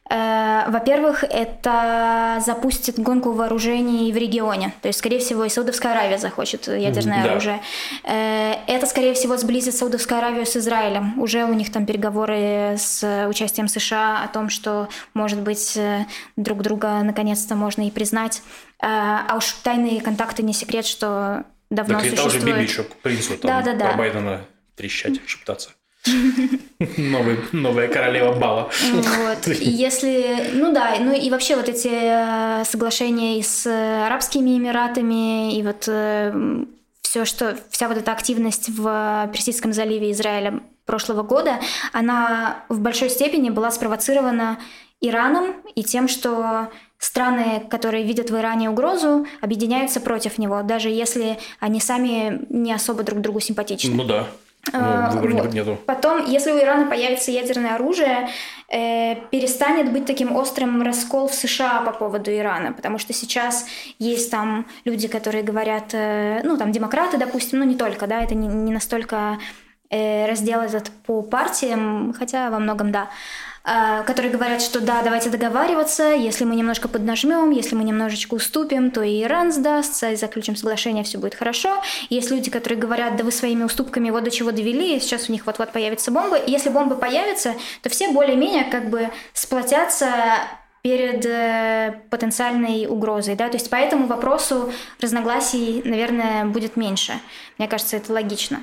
[0.09, 4.73] во-первых, это запустит гонку вооружений в регионе.
[4.81, 7.31] То есть, скорее всего, и Саудовская Аравия захочет ядерное да.
[7.31, 7.61] оружие.
[8.03, 11.19] Э, это, скорее всего, сблизит Саудовскую Аравию с Израилем.
[11.21, 16.61] Уже у них там переговоры с участием США о том, что, может быть, э, друг
[16.61, 18.41] друга наконец-то можно и признать.
[18.79, 22.33] А уж тайные контакты не секрет, что давно так существует.
[22.33, 23.87] Так и уже Биби еще принцу там да, да, да.
[23.89, 25.71] про Байдена трещать, шептаться.
[26.97, 28.69] Новый, новая королева бала.
[28.91, 29.47] Вот.
[29.47, 35.63] И если, ну да, ну и вообще вот эти э, соглашения с Арабскими Эмиратами и
[35.63, 36.65] вот э,
[37.01, 41.59] все, что вся вот эта активность в Персидском заливе Израиля прошлого года,
[41.93, 44.59] она в большой степени была спровоцирована
[44.99, 51.37] Ираном и тем, что страны, которые видят в Иране угрозу, объединяются против него, даже если
[51.59, 53.93] они сами не особо друг другу симпатичны.
[53.93, 54.27] Ну да.
[54.71, 55.53] Ну, выбора вот.
[55.53, 55.77] нету.
[55.85, 58.29] Потом, если у Ирана появится ядерное оружие,
[58.69, 63.65] э, перестанет быть таким острым раскол в США по поводу Ирана, потому что сейчас
[63.99, 68.35] есть там люди, которые говорят, э, ну там демократы, допустим, ну не только, да, это
[68.35, 69.37] не, не настолько
[69.89, 73.01] э, раздел этот по партиям, хотя во многом да.
[73.01, 73.09] А,
[73.63, 79.01] которые говорят, что да, давайте договариваться, если мы немножко поднажмем, если мы немножечко уступим, то
[79.01, 81.81] и Иран сдастся, и заключим соглашение, все будет хорошо.
[82.09, 85.45] Есть люди, которые говорят, да вы своими уступками вот до чего довели, сейчас у них
[85.45, 86.35] вот-вот появится бомба.
[86.35, 90.09] И если бомба появится, то все более-менее как бы сплотятся
[90.81, 97.13] перед э, потенциальной угрозой, да, то есть по этому вопросу разногласий, наверное, будет меньше.
[97.57, 98.61] Мне кажется, это логично.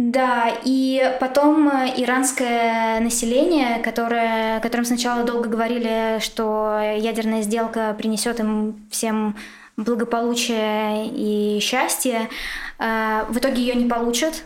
[0.00, 8.40] Да, и потом э, иранское население, которое, которым сначала долго говорили, что ядерная сделка принесет
[8.40, 9.36] им всем
[9.76, 12.30] благополучие и счастье,
[12.78, 14.42] э, в итоге ее не получат.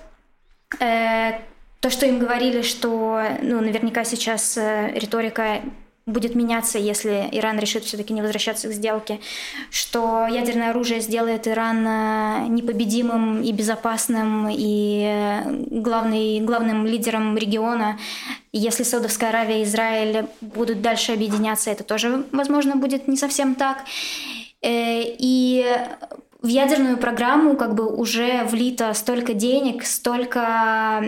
[0.80, 1.34] Э,
[1.78, 5.60] то, что им говорили, что ну, наверняка сейчас риторика
[6.06, 9.20] будет меняться, если Иран решит все-таки не возвращаться к сделке,
[9.70, 17.98] что ядерное оружие сделает Иран э, непобедимым и безопасным и э, главный, главным лидером региона.
[18.52, 23.84] если Саудовская Аравия и Израиль будут дальше объединяться, это тоже, возможно, будет не совсем так.
[24.60, 25.64] Э, и
[26.42, 31.02] в ядерную программу как бы уже влито столько денег, столько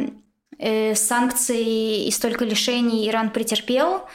[0.94, 4.06] санкций и столько лишений Иран претерпел,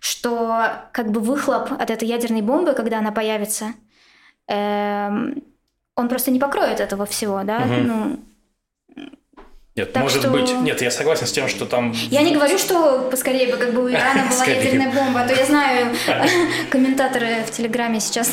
[0.00, 3.74] что как бы выхлоп от этой ядерной бомбы, когда она появится,
[4.46, 5.42] эм,
[5.94, 7.74] он просто не покроет этого всего, да, угу.
[7.74, 8.20] ну
[9.78, 10.30] нет, так может что...
[10.30, 10.52] быть.
[10.60, 11.94] Нет, я согласен с тем, что там.
[12.10, 15.34] Я не говорю, что поскорее бы как бы у Ирана была ядерная бомба, а то
[15.34, 15.94] я знаю,
[16.70, 18.32] комментаторы в Телеграме сейчас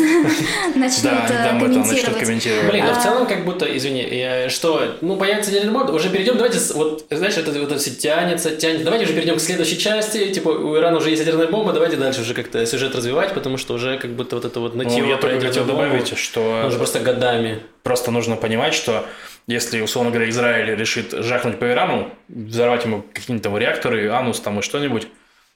[0.76, 2.72] начнут э, комментировать.
[2.72, 6.60] Блин, ну в целом как будто, извини, что, ну появится ядерная бомба, уже перейдем, давайте,
[6.74, 8.86] вот, знаешь, это вот все тянется, тянется.
[8.86, 12.22] Давайте уже перейдем к следующей части, типа у Ирана уже есть ядерная бомба, давайте дальше
[12.22, 15.18] уже как-то сюжет развивать, потому что уже как будто вот это вот нытье ну, я
[15.18, 16.66] только хотел добавить, что...
[16.68, 17.62] Уже просто годами.
[17.86, 19.06] Просто нужно понимать, что
[19.46, 24.58] если, условно говоря, Израиль решит жахнуть по Ирану, взорвать ему какие-нибудь там реакторы, анус там
[24.58, 25.08] и что-нибудь,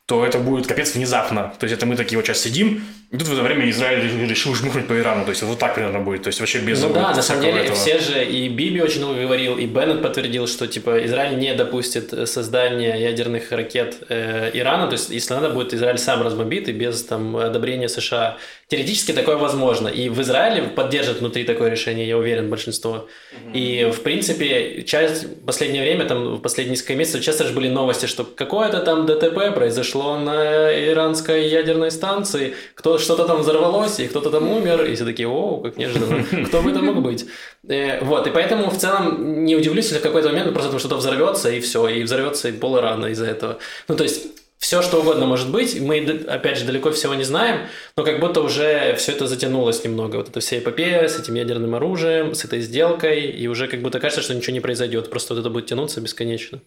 [0.10, 1.54] то это будет капец внезапно.
[1.60, 4.54] То есть это мы такие вот сейчас сидим, и тут в это время Израиль решил
[4.54, 5.24] жмухнуть по Ирану.
[5.24, 6.24] То есть вот так примерно будет.
[6.24, 7.76] То есть вообще без Ну да, на самом деле этого.
[7.76, 12.30] все же, и Биби очень много говорил, и Беннет подтвердил, что типа Израиль не допустит
[12.30, 14.88] создания ядерных ракет э, Ирана.
[14.88, 18.38] То есть если надо будет, Израиль сам разбомбит и без там одобрения США.
[18.68, 19.88] Теоретически такое возможно.
[19.88, 23.08] И в Израиле поддержат внутри такое решение, я уверен, большинство.
[23.32, 23.54] Mm-hmm.
[23.54, 27.70] И в принципе, часть в последнее время, там в последние несколько месяцев часто же были
[27.70, 34.00] новости, что какое-то там ДТП произошло произошло на иранской ядерной станции, кто что-то там взорвалось,
[34.00, 37.26] и кто-то там умер, и все такие, о, как неожиданно, кто бы это мог быть?
[37.68, 41.50] Э, вот, и поэтому в целом не удивлюсь, если в какой-то момент просто что-то взорвется,
[41.50, 43.58] и все, и взорвется и пол Ирана из-за этого.
[43.88, 45.80] Ну, то есть все, что угодно может быть.
[45.80, 50.18] Мы, опять же, далеко всего не знаем, но как будто уже все это затянулось немного.
[50.18, 54.00] Вот это вся эпопея с этим ядерным оружием, с этой сделкой, и уже как будто
[54.00, 55.10] кажется, что ничего не произойдет.
[55.10, 56.60] Просто вот это будет тянуться бесконечно.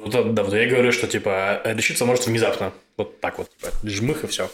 [0.00, 2.72] Вот, да, вот я говорю, что типа решиться может внезапно.
[2.96, 3.50] Вот так вот.
[3.50, 4.50] Типа, жмых и все.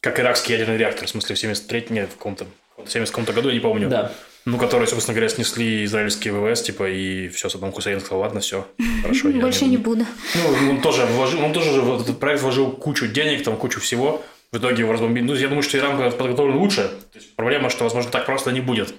[0.00, 3.54] Как иракский ядерный реактор, в смысле, в 73 нет, в каком-то в 70 году, я
[3.54, 3.88] не помню.
[3.88, 4.12] Да.
[4.44, 8.66] Ну, которые, собственно говоря, снесли израильские ВВС, типа, и все, Саддам Хусейн сказал, ладно, все,
[9.02, 9.28] хорошо.
[9.30, 10.04] Больше не буду.
[10.34, 14.24] Ну, он тоже вложил, он тоже в этот проект вложил кучу денег, там, кучу всего.
[14.50, 15.24] В итоге его разбомбили.
[15.24, 16.88] Ну, я думаю, что Иран подготовлен лучше.
[17.12, 18.94] То есть, проблема, что, возможно, так просто не будет.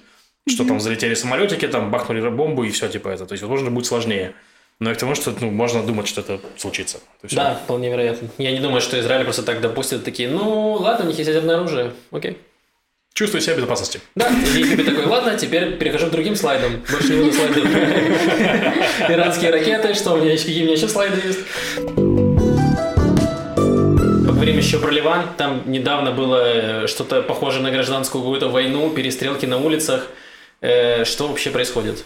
[0.48, 3.26] Что там залетели самолетики, там бахнули бомбу и все, типа, это.
[3.26, 4.34] То есть, возможно, будет сложнее.
[4.80, 6.98] Но и к тому, что ну, можно думать, что это случится.
[7.22, 8.28] Да, вполне вероятно.
[8.38, 11.56] Я не думаю, что Израиль просто так допустит такие, ну, ладно, у них есть ядерное
[11.56, 12.38] оружие, окей.
[13.14, 14.00] Чувствую себя в безопасности.
[14.16, 16.82] Да, и Египет такой, ладно, теперь перехожу к другим слайдам.
[16.90, 17.64] Больше не буду слайдов.
[19.08, 21.38] Иранские ракеты, что у меня еще, какие у меня еще слайды есть.
[24.26, 25.28] Поговорим еще про Ливан.
[25.36, 30.08] Там недавно было что-то похожее на гражданскую какую-то войну, перестрелки на улицах.
[30.60, 32.04] Э, что вообще происходит?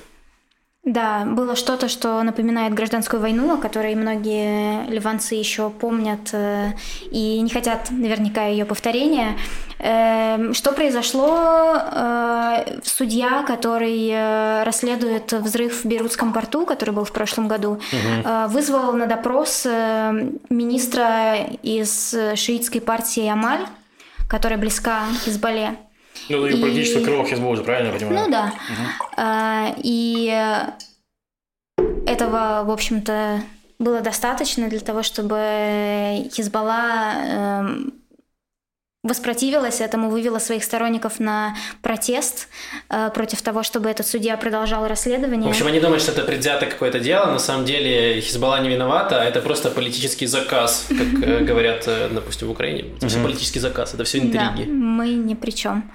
[0.88, 6.72] Да, было что-то, что напоминает гражданскую войну, о которой многие ливанцы еще помнят э,
[7.11, 9.37] и не хотят наверняка ее повторения.
[9.81, 11.77] Эм, что произошло?
[11.77, 18.48] Э, судья, который э, расследует взрыв в Бейрутском порту, который был в прошлом году, угу.
[18.48, 19.66] вызвал на допрос
[20.48, 23.66] министра из шиитской партии Амаль,
[24.27, 25.77] которая близка Хизбалле.
[26.29, 28.25] Ну, и политическое крыло Хизболла, правильно я понимаю?
[28.25, 28.53] Ну да.
[29.17, 29.81] Угу.
[29.83, 30.62] И
[32.07, 33.43] этого, в общем-то,
[33.79, 37.93] было достаточно для того, чтобы Хизбалла эм,
[39.05, 42.49] воспротивилась этому, вывела своих сторонников на протест
[42.91, 45.47] э, против того, чтобы этот судья продолжал расследование.
[45.47, 47.27] В общем, они думают, что это предвзято какое-то дело.
[47.27, 52.09] На самом деле Хизбалла не виновата, а это просто политический заказ, как э, говорят, э,
[52.11, 52.87] допустим, в Украине.
[52.97, 54.65] Это все политический заказ, это все интриги.
[54.65, 55.89] Да, мы ни при чем.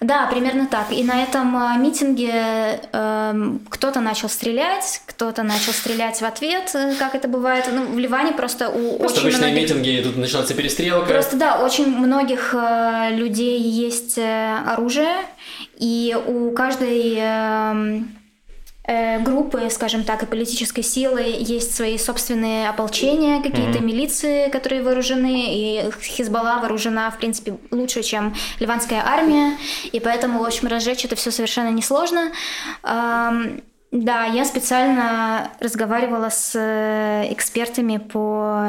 [0.00, 0.92] Да, примерно так.
[0.92, 6.94] И на этом э, митинге э, кто-то начал стрелять, кто-то начал стрелять в ответ, э,
[6.98, 7.64] как это бывает.
[7.72, 9.70] Ну, в Ливане просто у просто очень обычные многих...
[9.70, 11.10] митинги, тут начинается перестрелка.
[11.10, 15.16] Просто, да, очень многих Э, людей есть э, оружие,
[15.78, 18.16] и у каждой эм,
[18.84, 23.84] э, группы, скажем так, и политической силы есть свои собственные ополчения, какие-то mm-hmm.
[23.84, 29.56] милиции, которые вооружены, и Хизбалла вооружена, в принципе, лучше, чем ливанская армия,
[29.92, 32.32] и поэтому, в общем, разжечь это все совершенно несложно.
[33.92, 36.54] Да, я специально разговаривала с
[37.28, 38.68] экспертами по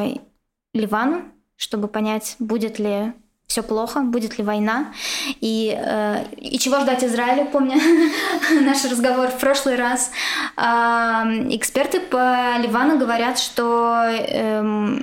[0.74, 1.26] Ливану,
[1.58, 3.14] чтобы понять, будет ли
[3.52, 4.94] все плохо, будет ли война,
[5.42, 7.76] и, э, и чего ждать Израилю, помню
[8.62, 10.12] наш разговор в прошлый раз.
[10.56, 10.62] Э,
[11.50, 15.02] эксперты по Ливану говорят, что э,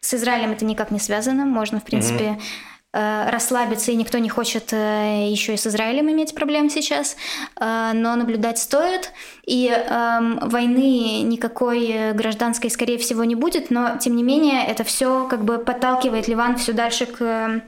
[0.00, 4.72] с Израилем это никак не связано, можно, в принципе, mm-hmm расслабиться, и никто не хочет
[4.72, 7.16] э, еще и с Израилем иметь проблем сейчас,
[7.60, 9.12] э, но наблюдать стоит.
[9.46, 15.26] И эм, войны никакой гражданской, скорее всего, не будет, но тем не менее это все
[15.28, 17.62] как бы подталкивает Ливан все дальше к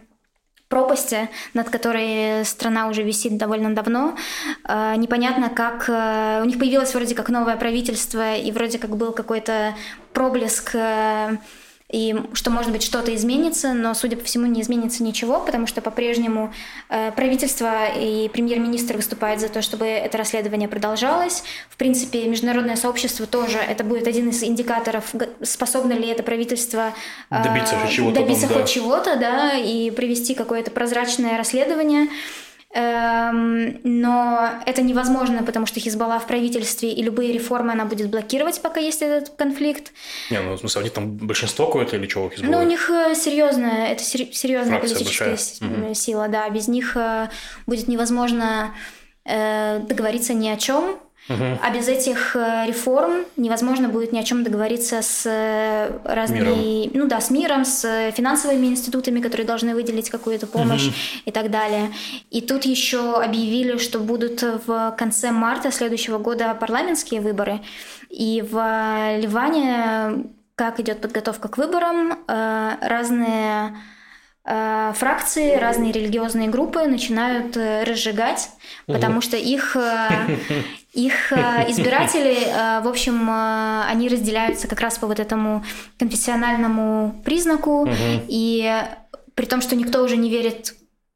[0.69, 4.17] пропасти, над которой страна уже висит довольно давно.
[4.67, 5.89] Непонятно, как...
[6.43, 9.75] У них появилось вроде как новое правительство, и вроде как был какой-то
[10.15, 10.75] проблеск
[11.93, 15.83] и что, может быть, что-то изменится, но, судя по всему, не изменится ничего, потому что
[15.83, 16.53] по-прежнему
[16.89, 21.45] э, правительство и премьер-министр выступают за то, чтобы это расследование продолжалось.
[21.69, 26.95] В принципе, международное сообщество тоже, это будет один из индикаторов, способно ли это правительство
[27.31, 28.73] э, добиться чего-то, добиться там, хоть да.
[28.73, 32.09] чего-то, да, и провести какое-то прозрачное расследование.
[32.75, 38.63] Эм, но это невозможно, потому что Хизбалла в правительстве, и любые реформы она будет блокировать,
[38.63, 39.93] пока есть этот конфликт.
[40.31, 42.53] Не, ну, в смысле, у них там большинство какое-то или чего Хизбалла?
[42.53, 45.95] Ну, у них э, серьезная, это серьезная Фракция политическая большая.
[45.95, 46.49] сила, да.
[46.49, 47.29] Без них э,
[47.67, 48.75] будет невозможно
[49.27, 50.99] э, договориться ни о чем.
[51.29, 51.45] Угу.
[51.63, 56.91] А без этих э, реформ невозможно будет ни о чем договориться с э, разными, миром.
[56.95, 60.95] ну да, с миром, с финансовыми институтами, которые должны выделить какую-то помощь угу.
[61.27, 61.93] и так далее.
[62.31, 67.61] И тут еще объявили, что будут в конце марта следующего года парламентские выборы.
[68.11, 68.57] И в
[69.19, 70.25] Ливане,
[70.57, 74.02] как идет подготовка к выборам, э, разные э,
[74.45, 78.51] фракции, разные религиозные группы начинают э, разжигать,
[78.87, 80.09] потому что их, э,
[80.93, 85.65] их э, избиратели, э, в общем, э, они разделяются как раз по вот этому
[85.99, 87.89] конфессиональному признаку,
[88.29, 88.83] и
[89.35, 90.75] при том, что никто уже не верит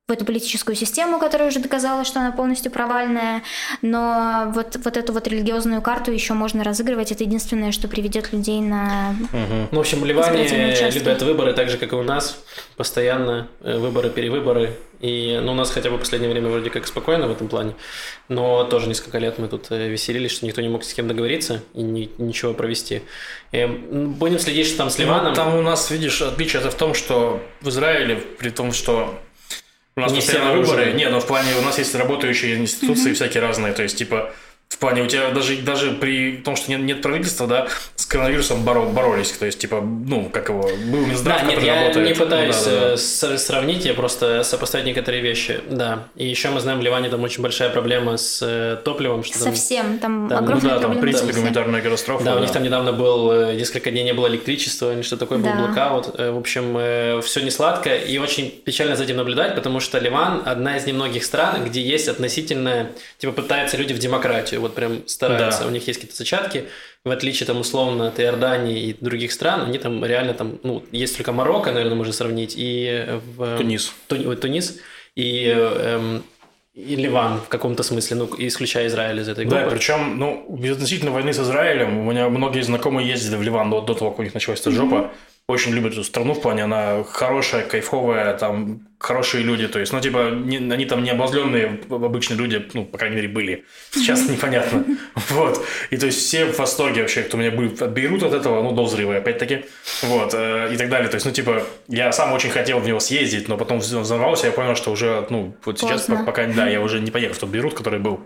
[0.08, 3.42] в эту политическую систему, которая уже доказала, что она полностью провальная,
[3.82, 8.60] но вот, вот эту вот религиозную карту еще можно разыгрывать, это единственное, что приведет людей
[8.60, 9.16] на...
[9.32, 10.46] Ну, в общем, в Ливане
[10.90, 12.40] любят выборы так же, как и у нас.
[12.76, 14.76] Постоянно э, выборы, перевыборы.
[15.00, 17.74] И ну, у нас хотя бы в последнее время вроде как спокойно в этом плане.
[18.28, 21.62] Но тоже несколько лет мы тут э, веселились, что никто не мог с кем договориться
[21.74, 23.02] и ни- ничего провести.
[23.50, 25.30] И, будем следить, что там с Ливаном.
[25.30, 29.18] Ну, Там у нас, видишь, отличие это в том, что в Израиле, при том, что
[29.96, 33.40] у нас Не постоянно выборы, не, но в плане у нас есть работающие институции всякие
[33.40, 34.34] разные, то есть типа
[34.68, 38.62] в плане у тебя даже, даже при том, что нет, нет правительства, да, с коронавирусом
[38.62, 42.08] боро- боролись, то есть типа, ну, как его, был Минздрав, Да, нет, я работает.
[42.08, 42.94] не пытаюсь Да, да, да.
[42.94, 45.60] э, сравнить, я просто сопоставить некоторые вещи.
[45.70, 46.08] Да.
[46.16, 49.24] И еще мы знаем, в Ливане там очень большая проблема с э, топливом.
[49.24, 52.24] Что там- Совсем, там Да, ну огромная Ну да, там, в принципе, гуманитарная катастрофа.
[52.24, 55.38] Да, у них там недавно был, э, несколько дней не было электричества, или что такое,
[55.38, 55.56] был Да.
[55.66, 56.10] блокаут.
[56.18, 60.42] Э, В общем, все не сладко, и очень печально за этим наблюдать, потому что Ливан
[60.44, 65.62] одна из немногих стран, где есть относительно, типа, пытаются люди в демократию, вот прям стараются,
[65.62, 65.66] Да.
[65.68, 66.64] у них есть какие-то зачатки,
[67.04, 71.16] в отличие, там, условно, от Иордании и других стран, они там реально там, ну, есть
[71.16, 73.56] только Марокко, наверное, можно сравнить, и э, в...
[73.58, 73.92] Тунис.
[74.08, 74.78] Туни- ой, Тунис
[75.14, 76.22] и, э, эм,
[76.74, 79.64] и Ливан в каком-то смысле, ну, исключая Израиль из этой группы.
[79.64, 83.80] Да, причем, ну, безотносительно войны с Израилем, у меня многие знакомые ездили в Ливан до,
[83.80, 85.10] до того, как у них началась эта жопа.
[85.48, 90.00] Очень любят эту страну в плане, она хорошая, кайфовая, там хорошие люди, то есть, ну,
[90.00, 93.64] типа, не- они там не обозленные обычные люди, ну, по крайней мере, были.
[93.92, 94.84] Сейчас непонятно.
[95.30, 95.64] Вот.
[95.90, 98.72] И то есть все в восторге вообще, кто меня были от Бейрута от этого, ну,
[98.72, 99.66] до взрыва, опять-таки.
[100.02, 100.34] Вот.
[100.34, 101.08] э, И так далее.
[101.08, 104.52] То есть, ну, типа, я сам очень хотел в него съездить, но потом взорвался, я
[104.52, 106.24] понял, что уже, ну, вот сейчас Поздно.
[106.26, 108.18] пока, да, я уже не поеду в тот Бейрут, который был.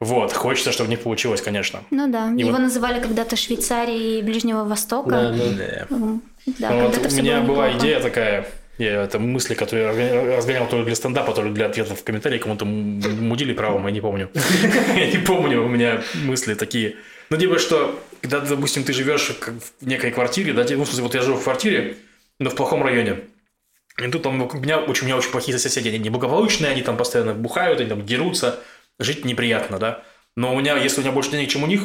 [0.00, 1.80] Вот, хочется, чтобы не получилось, конечно.
[1.90, 5.10] Ну да, И его вот- называли когда-то Швейцарией Ближнего Да, Востока.
[5.10, 5.28] да.
[5.30, 5.86] М, Да,
[6.58, 7.78] Ну, вот у меня была неплохо.
[7.78, 11.50] идея такая, я это мысли, которые я разгонял- разгонял то ли для стендапа, то ли
[11.50, 14.30] для ответов в комментарии, кому-то мудили правом, я не помню.
[14.96, 16.96] Я не помню, у меня мысли такие.
[17.30, 19.30] Ну, типа, что, когда, допустим, ты живешь
[19.80, 21.96] в некой квартире, да, ну, в смысле, вот я живу в квартире,
[22.38, 23.16] но в плохом районе.
[24.02, 26.96] И тут там у меня очень, у меня очень плохие соседи, они неблагополучные, они там
[26.96, 28.60] постоянно бухают, они там дерутся,
[29.00, 30.04] жить неприятно, да.
[30.36, 31.82] Но у меня, если у меня больше денег, чем у них,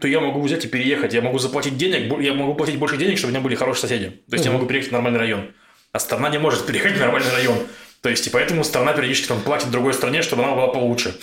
[0.00, 3.18] то я могу взять и переехать, я могу заплатить денег, я могу платить больше денег,
[3.18, 4.22] чтобы у меня были хорошие соседи.
[4.28, 5.50] То есть я могу переехать в нормальный район.
[5.92, 7.58] А страна не может переехать в нормальный район.
[8.00, 11.16] То есть, и поэтому страна периодически там платит другой стране, чтобы она была получше.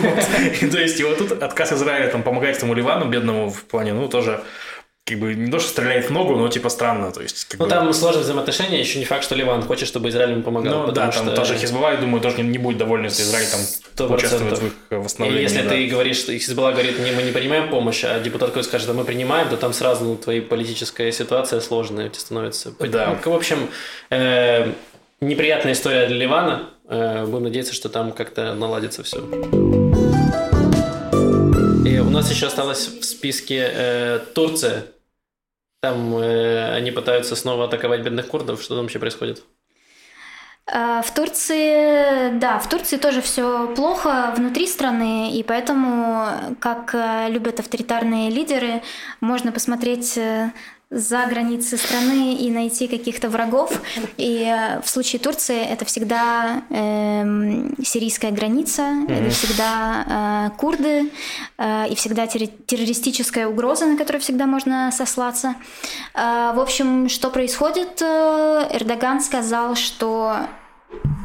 [0.60, 4.08] То есть, и вот тут отказ Израиля там помогать этому Ливану бедному в плане, ну,
[4.08, 4.42] тоже
[5.06, 7.12] как бы не то, что стреляет в ногу, но типа странно.
[7.12, 10.08] То есть, как Ну, бы- там сложные взаимоотношения, еще не факт, что Ливан хочет, чтобы
[10.08, 10.86] Израиль ему помогал.
[10.86, 13.46] ну да, там что- даже Хизбалла, я думаю, тоже не, не будет доволен, если Израиль
[13.46, 15.42] там участвует в их э, И восстановлении.
[15.42, 15.68] если да.
[15.68, 18.94] ты говоришь, что Хизбалла говорит, не, мы не принимаем помощь, а депутат какой скажет, да
[18.94, 22.72] мы принимаем, то там сразу ну, твоя политическая ситуация сложная становится.
[22.80, 23.18] Да.
[23.26, 23.68] Ну, в общем,
[24.08, 24.72] э,
[25.20, 26.70] неприятная история для Ливана.
[26.88, 29.18] Э, будем надеяться, что там как-то наладится все.
[31.86, 34.86] И у нас еще осталось в списке э, Турция.
[35.84, 38.62] Там э, они пытаются снова атаковать бедных курдов.
[38.62, 39.44] Что там вообще происходит?
[40.66, 47.28] А, В Турции, да, в Турции тоже все плохо внутри страны, и поэтому, как э,
[47.28, 48.80] любят авторитарные лидеры,
[49.20, 50.52] можно посмотреть э,
[50.94, 53.80] за границы страны и найти каких-то врагов.
[54.16, 61.10] И э, в случае Турции это всегда эм, сирийская граница, это всегда э, курды
[61.58, 65.56] э, и всегда террористическая угроза, на которую всегда можно сослаться.
[66.14, 68.00] Э, в общем, что происходит?
[68.00, 70.36] Э, Эрдоган сказал, что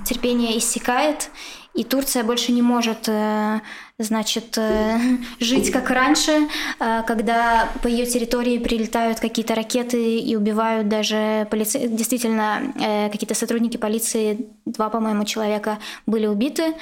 [0.03, 1.29] терпение иссякает,
[1.75, 3.61] и Турция больше не может, э,
[3.99, 4.97] значит, э,
[5.39, 6.47] жить как раньше,
[6.79, 11.87] э, когда по ее территории прилетают какие-то ракеты и убивают даже полиции.
[11.87, 16.73] Действительно, э, какие-то сотрудники полиции, два, по-моему, человека были убиты.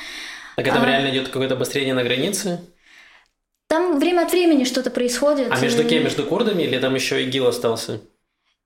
[0.55, 0.85] Так это А.
[0.85, 2.61] реально идет какое-то обострение на границе?
[3.67, 5.47] Там время от времени что-то происходит.
[5.51, 6.03] А между кем?
[6.03, 7.99] Между курдами или там еще ИГИЛ остался?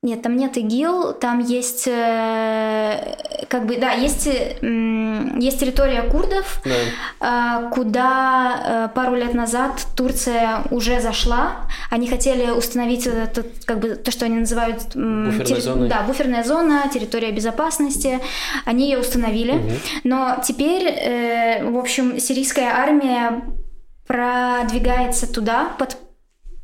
[0.03, 3.15] Нет, там нет ИГИЛ, там есть, э,
[3.47, 4.57] как бы, да, есть, э,
[5.39, 6.71] есть территория курдов, Да.
[7.19, 11.67] а, куда э, пару лет назад Турция уже зашла.
[11.91, 14.95] Они хотели установить это, как бы, то, что они называют...
[14.95, 15.87] м, Буферной зоной.
[15.89, 18.19] Да, буферная зона, территория безопасности.
[18.65, 19.79] Они ее установили.
[20.03, 23.43] Но теперь, э, в общем, сирийская армия
[24.07, 25.95] продвигается туда, под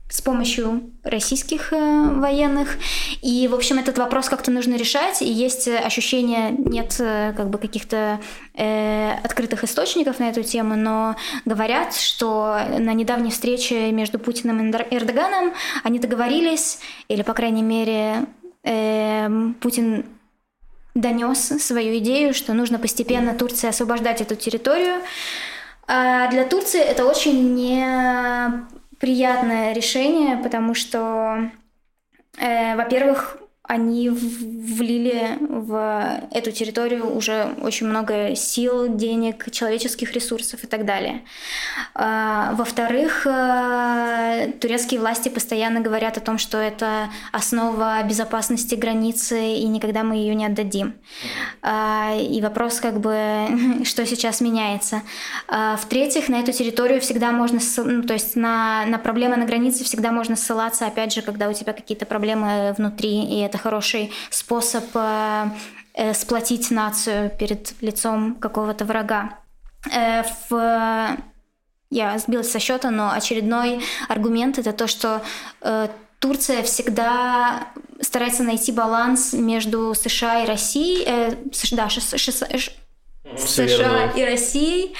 [0.09, 2.77] с помощью российских э, военных.
[3.21, 5.21] И, в общем, этот вопрос как-то нужно решать.
[5.21, 8.19] И есть ощущение, нет э, как бы каких-то
[8.53, 14.95] э, открытых источников на эту тему, но говорят, что на недавней встрече между Путиным и
[14.95, 15.53] Эрдоганом
[15.83, 16.79] они договорились,
[17.09, 18.25] или, по крайней мере,
[18.63, 19.29] э,
[19.59, 20.05] Путин
[20.95, 25.01] донес свою идею, что нужно постепенно Турции освобождать эту территорию.
[25.85, 31.51] А для Турции это очень неприятное решение, потому что,
[32.37, 33.37] э, во-первых,
[33.67, 41.23] они влили в эту территорию уже очень много сил, денег, человеческих ресурсов и так далее.
[41.93, 49.65] А, во-вторых, э, турецкие власти постоянно говорят о том, что это основа безопасности границы, и
[49.67, 50.93] никогда мы ее не отдадим.
[51.61, 53.47] А, и вопрос, как бы,
[53.83, 55.01] что сейчас меняется.
[55.49, 59.83] А, в-третьих, на эту территорию всегда можно, ну, то есть на, на проблемы на границе
[59.83, 64.83] всегда можно ссылаться, опять же, когда у тебя какие-то проблемы внутри, и это хороший способ
[64.93, 65.49] э,
[65.93, 69.39] э, сплотить нацию перед лицом какого-то врага.
[69.91, 71.17] Э, в...
[71.89, 75.21] Я сбилась со счета, но очередной аргумент это то, что
[76.19, 77.67] Турция всегда
[78.01, 81.35] старается найти баланс между США и Россией, э,
[81.71, 81.87] да,
[83.35, 84.95] США и Россией.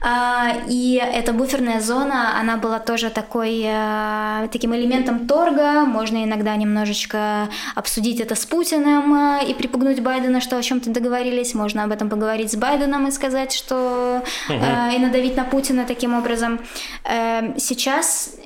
[0.00, 5.84] А, и эта буферная зона, она была тоже такой, э, таким элементом торга.
[5.84, 11.54] Можно иногда немножечко обсудить это с Путиным э, и припугнуть Байдена, что о чем-то договорились.
[11.54, 14.22] Можно об этом поговорить с Байденом и сказать, что...
[14.48, 14.64] Угу.
[14.94, 16.60] И надавить на Путина таким образом.
[17.04, 18.36] Сейчас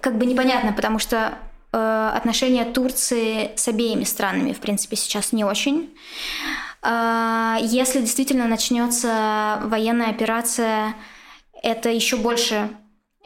[0.00, 1.34] как бы непонятно, потому что
[1.72, 5.90] отношения Турции с обеими странами, в принципе, сейчас не очень.
[6.82, 10.94] А, если действительно начнется военная операция,
[11.62, 12.70] это еще больше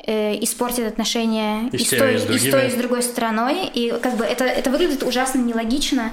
[0.07, 3.67] э, испортит отношения и, и, с той, и, с той, и с другой стороной.
[3.67, 6.13] И как бы это, это выглядит ужасно нелогично,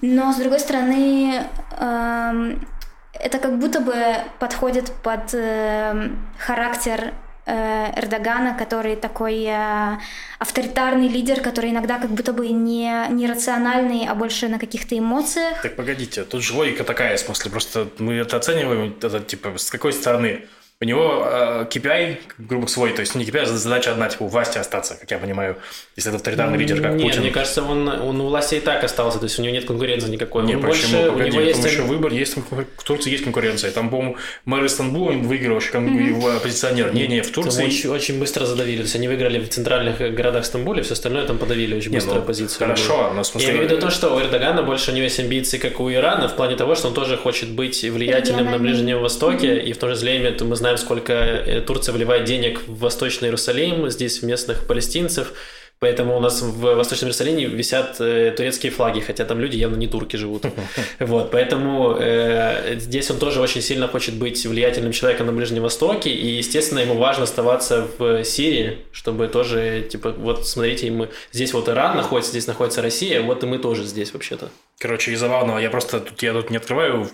[0.00, 1.46] но с другой стороны,
[1.78, 2.66] эм,
[3.12, 3.94] это как будто бы
[4.38, 7.14] подходит под э, характер
[7.50, 9.98] Эрдогана, который такой э,
[10.38, 15.62] авторитарный лидер, который иногда как будто бы не, не рациональный, а больше на каких-то эмоциях.
[15.62, 19.70] Так погодите, тут же логика такая, в смысле, просто мы это оцениваем, это типа с
[19.70, 20.46] какой стороны?
[20.80, 24.26] У него э, KPI, грубо свой, то есть не KPI, а задача одна, типа, у
[24.28, 25.56] власти остаться, как я понимаю,
[25.96, 27.22] если это авторитарный лидер, как Нет, Путин.
[27.22, 30.08] мне кажется, он, он у власти и так остался, то есть у него нет конкуренции
[30.08, 30.44] никакой.
[30.44, 30.92] Не, он почему?
[30.92, 31.64] Больше, Погоди, у него есть...
[31.64, 33.72] еще выбор, есть, в Турции есть конкуренция.
[33.72, 36.36] Там, по-моему, мэр Стамбула выиграл вообще как mm-hmm.
[36.36, 36.94] оппозиционер.
[36.94, 37.58] Не, не, в Турции...
[37.58, 41.26] Там очень, очень быстро задавили, то есть они выиграли в центральных городах Стамбуля, все остальное
[41.26, 42.56] там подавили очень быстро ну, оппозицию.
[42.60, 43.48] Хорошо, но смысле...
[43.48, 45.90] Я имею в виду то, что у Эрдогана больше у него есть амбиции, как у
[45.92, 49.64] Ирана, в плане того, что он тоже хочет быть влиятельным на Ближнем Востоке, mm-hmm.
[49.64, 53.88] и в то же время мы знаем, сколько Э, Турция вливает денег в Восточный Иерусалим,
[53.90, 55.32] здесь в местных палестинцев,
[55.80, 59.86] Поэтому у нас в Восточном Иерусалиме висят э, турецкие флаги, хотя там люди явно не
[59.86, 60.42] турки живут.
[60.98, 66.10] Вот, поэтому э, здесь он тоже очень сильно хочет быть влиятельным человеком на Ближнем Востоке,
[66.10, 71.68] и, естественно, ему важно оставаться в Сирии, чтобы тоже, типа, вот смотрите, мы здесь вот
[71.68, 74.50] Иран находится, здесь находится Россия, вот и мы тоже здесь вообще-то.
[74.80, 77.08] Короче, и забавного, я просто тут, я тут не открываю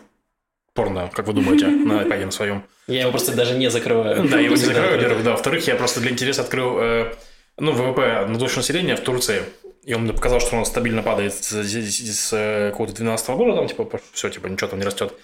[0.74, 2.64] порно, как вы думаете, на iPad своем.
[2.86, 4.28] Я его просто даже не закрываю.
[4.28, 5.30] Да, его не закрываю, во-первых, да.
[5.32, 7.14] Во-вторых, я просто для интереса открыл, э,
[7.58, 9.42] ну, ВВП на душу населения в Турции.
[9.84, 13.68] И он мне показал, что он стабильно падает с, с, с какого-то 12 года, там,
[13.68, 15.14] типа, все, типа, ничего там не растет.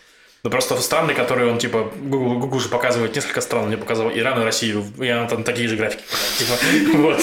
[0.43, 4.41] Ну, просто страны, которые он, типа, Google, Google же показывает несколько стран, мне показывал Иран
[4.41, 6.03] и Россию, и она там такие же графики.
[6.39, 6.55] Типа,
[6.99, 7.21] вот.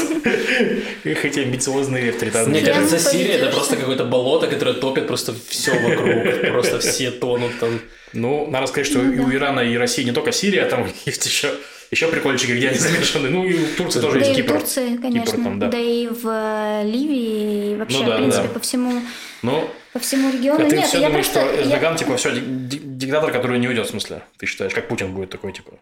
[1.21, 2.61] Хотя амбициозные авторитарные.
[2.61, 6.41] Мне кажется, Сирия это просто какое-то болото, которое топит просто все вокруг.
[6.51, 7.79] Просто все тонут там.
[8.13, 11.25] Ну, надо сказать, что и у Ирана и России не только Сирия, а там есть
[11.25, 11.49] еще
[11.91, 13.29] еще прикольчики, где они замешаны.
[13.29, 14.59] Ну, и в Турции тоже да есть и Кипр.
[14.59, 15.31] Турции, конечно.
[15.31, 15.67] Кипр там, да.
[15.67, 18.53] да и в э, Ливии, и вообще, ну, да, в принципе, да.
[18.53, 19.01] по всему...
[19.41, 20.65] Ну, по всему региону.
[20.65, 21.97] А ты Нет, все я думаешь, просто, что Эрдоган, я...
[21.97, 24.21] типа, все, диктатор, который не уйдет, в смысле?
[24.37, 25.73] Ты считаешь, как Путин будет такой, типа?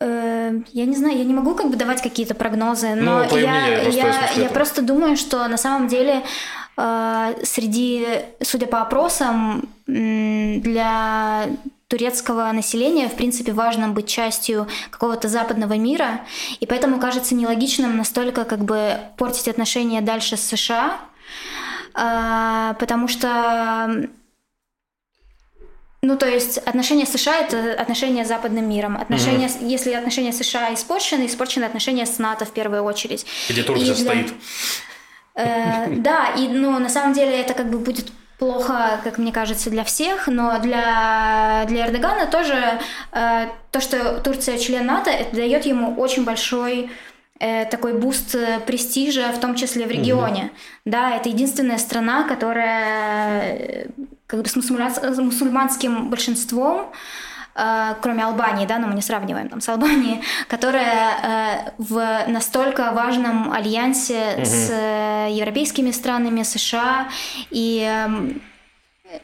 [0.00, 3.50] Э, я не знаю, я не могу как бы давать какие-то прогнозы, но ну, я,
[3.50, 4.00] мнение, просто,
[4.36, 6.22] я, я просто думаю, что на самом деле
[6.76, 8.06] э, среди,
[8.42, 11.46] судя по опросам, для
[11.88, 16.20] турецкого населения, в принципе, важно быть частью какого-то западного мира,
[16.60, 21.00] и поэтому кажется нелогичным настолько как бы портить отношения дальше с США,
[21.94, 24.08] а, потому что
[26.00, 28.96] ну, то есть отношения США это отношения с западным миром.
[28.96, 29.66] Отношения, mm-hmm.
[29.66, 33.26] если отношения США испорчены, испорчены отношения с НАТО в первую очередь.
[33.48, 34.04] Где Турция для...
[34.04, 34.32] стоит.
[35.34, 39.70] Э, да, и ну, на самом деле это как бы будет плохо, как мне кажется,
[39.70, 42.78] для всех, но для, для Эрдогана тоже
[43.12, 46.90] э, то, что Турция член НАТО, это дает ему очень большой
[47.40, 50.44] э, такой boost э, престижа, в том числе в регионе.
[50.44, 50.50] Угу.
[50.86, 53.86] Да, это единственная страна, которая э,
[54.26, 57.27] как бы с, с мусульманским большинством, э,
[58.00, 63.52] кроме Албании, да, но мы не сравниваем там с Албанией, которая э, в настолько важном
[63.52, 64.44] альянсе угу.
[64.44, 67.08] с э, европейскими странами, США
[67.50, 68.40] и эм,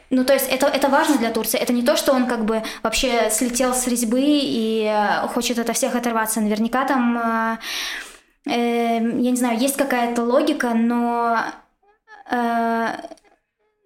[0.09, 1.59] ну, то есть это, это важно для Турции.
[1.59, 5.75] Это не то, что он как бы вообще слетел с резьбы и э, хочет от
[5.75, 6.41] всех оторваться.
[6.41, 7.57] Наверняка там, э,
[8.47, 11.39] э, я не знаю, есть какая-то логика, но...
[12.29, 12.95] Э,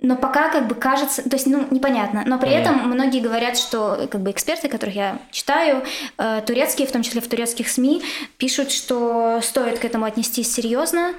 [0.02, 2.24] но пока как бы кажется, то есть, ну, непонятно.
[2.26, 5.84] Но при этом многие говорят, что как бы эксперты, которых я читаю,
[6.18, 8.02] э, турецкие, в том числе в турецких СМИ,
[8.38, 11.14] пишут, что стоит к этому отнестись серьезно,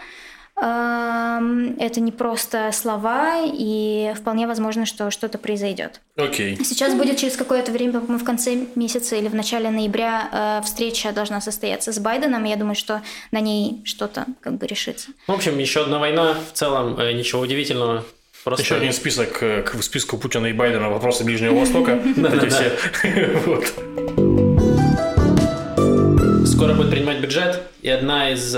[0.60, 6.02] это не просто слова, и вполне возможно, что что-то произойдет.
[6.16, 6.54] Окей.
[6.54, 6.64] Okay.
[6.64, 10.28] Сейчас будет через какое-то время, мы в конце месяца или в начале ноября
[10.60, 13.00] э, встреча должна состояться с Байденом, и я думаю, что
[13.30, 15.12] на ней что-то как бы решится.
[15.26, 18.04] В общем, еще одна война, в целом э, ничего удивительного.
[18.44, 18.62] Просто...
[18.62, 22.00] Еще один список э, к списку Путина и Байдена вопросы Ближнего Востока.
[22.48, 22.76] все.
[26.46, 28.56] Скоро будет принимать бюджет, и одна из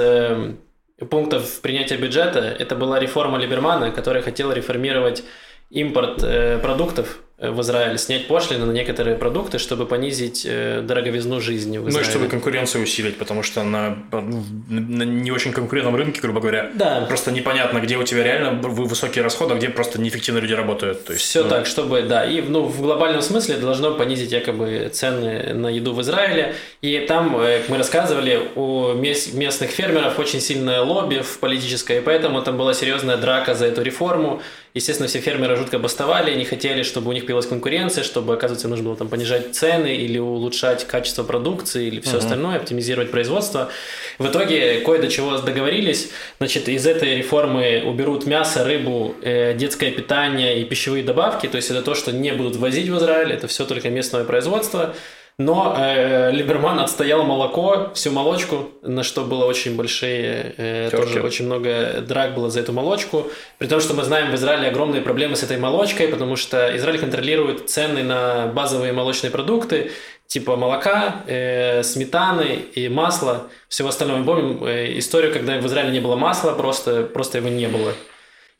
[1.10, 5.24] пунктов принятия бюджета это была реформа Либермана, которая хотела реформировать
[5.70, 11.40] импорт э, продуктов Э, в Израиль, снять пошлины на некоторые продукты, чтобы понизить э, дороговизну
[11.40, 11.98] жизни в Израиле.
[11.98, 16.70] Ну и чтобы конкуренцию усилить, потому что на, на не очень конкурентном рынке, грубо говоря,
[16.74, 17.04] да.
[17.08, 21.04] просто непонятно, где у тебя реально высокие расходы, а где просто неэффективно люди работают.
[21.04, 21.48] То есть, Все ну...
[21.50, 26.00] так, чтобы, да, и ну, в глобальном смысле должно понизить якобы цены на еду в
[26.02, 26.54] Израиле.
[26.80, 32.00] И там, э, как мы рассказывали, у местных фермеров очень сильное лобби в политическое, и
[32.00, 34.42] поэтому там была серьезная драка за эту реформу.
[34.74, 38.84] Естественно, все фермеры жутко бастовали, не хотели, чтобы у них появилась конкуренция, чтобы, оказывается, нужно
[38.84, 42.18] было там понижать цены или улучшать качество продукции или все uh-huh.
[42.18, 43.70] остальное, оптимизировать производство.
[44.18, 46.10] В итоге кое до чего договорились.
[46.38, 51.46] Значит, из этой реформы уберут мясо, рыбу, э, детское питание и пищевые добавки.
[51.46, 54.94] То есть это то, что не будут возить в Израиль, это все только местное производство.
[55.38, 61.46] Но э, Либерман отстоял молоко, всю молочку, на что было очень большие, э, тоже очень
[61.46, 63.28] много драк было за эту молочку.
[63.58, 66.98] При том, что мы знаем в Израиле огромные проблемы с этой молочкой, потому что Израиль
[66.98, 69.90] контролирует цены на базовые молочные продукты,
[70.26, 74.18] типа молока, э, сметаны и масла, всего остального.
[74.18, 77.94] Мы помним э, историю, когда в Израиле не было масла, просто, просто его не было.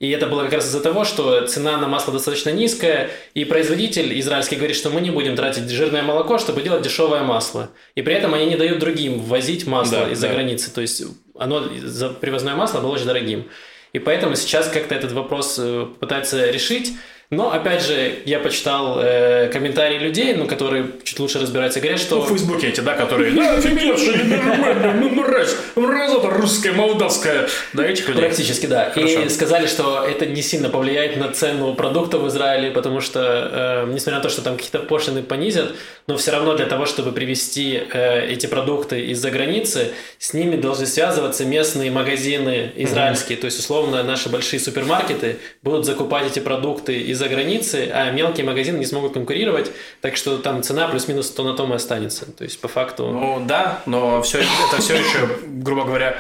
[0.02, 4.18] И это было как раз из-за того, что цена на масло достаточно низкая, и производитель
[4.18, 7.70] израильский говорит, что мы не будем тратить жирное молоко, чтобы делать дешевое масло.
[7.94, 10.34] И при этом они не дают другим ввозить масло да, из-за да.
[10.34, 10.74] границы.
[10.74, 11.04] То есть
[11.38, 13.44] оно, за привозное масло было очень дорогим.
[13.92, 16.94] И поэтому сейчас как-то этот вопрос э, пытаются решить.
[17.32, 22.16] Но, опять же, я почитал э, комментарии людей, ну, которые чуть лучше разбираются, говорят, что...
[22.16, 23.32] Ну, в Фейсбуке эти, да, которые...
[23.32, 27.48] Да, офигевшие, нормально, ну, мразь, это русская, молдавская.
[27.72, 28.22] Да, этих людей.
[28.22, 28.90] Практически, да.
[28.90, 29.22] Хорошо.
[29.22, 33.92] И сказали, что это не сильно повлияет на цену продуктов в Израиле, потому что, э,
[33.92, 35.72] несмотря на то, что там какие-то пошлины понизят,
[36.06, 40.86] но все равно для того, чтобы привезти э, эти продукты из-за границы, с ними должны
[40.86, 43.38] связываться местные магазины израильские.
[43.38, 43.40] Mm-hmm.
[43.40, 48.44] То есть, условно, наши большие супермаркеты будут закупать эти продукты из за границы, а мелкие
[48.44, 49.70] магазины не смогут конкурировать,
[50.00, 52.26] так что там цена плюс-минус то на том и останется.
[52.32, 53.06] То есть, по факту...
[53.06, 56.18] Ну, да, но все, это все еще, грубо говоря,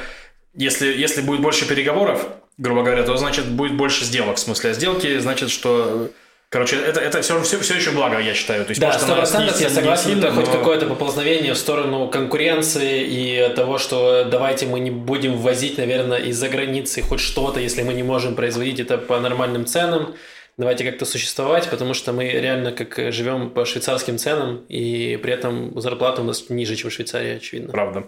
[0.54, 2.26] если, если будет больше переговоров,
[2.56, 4.36] грубо говоря, то значит будет больше сделок.
[4.36, 6.10] В смысле, а сделки значит, что
[6.52, 8.66] Короче, это, это все, все, все еще благо, я считаю.
[8.66, 10.42] То есть, да, сто процентов я согласен, сильно, это но...
[10.42, 16.18] хоть какое-то поползновение в сторону конкуренции и того, что давайте мы не будем ввозить, наверное,
[16.18, 20.14] из-за границы хоть что-то, если мы не можем производить это по нормальным ценам
[20.56, 25.80] давайте как-то существовать, потому что мы реально как живем по швейцарским ценам, и при этом
[25.80, 27.72] зарплата у нас ниже, чем в Швейцарии, очевидно.
[27.72, 28.04] Правда.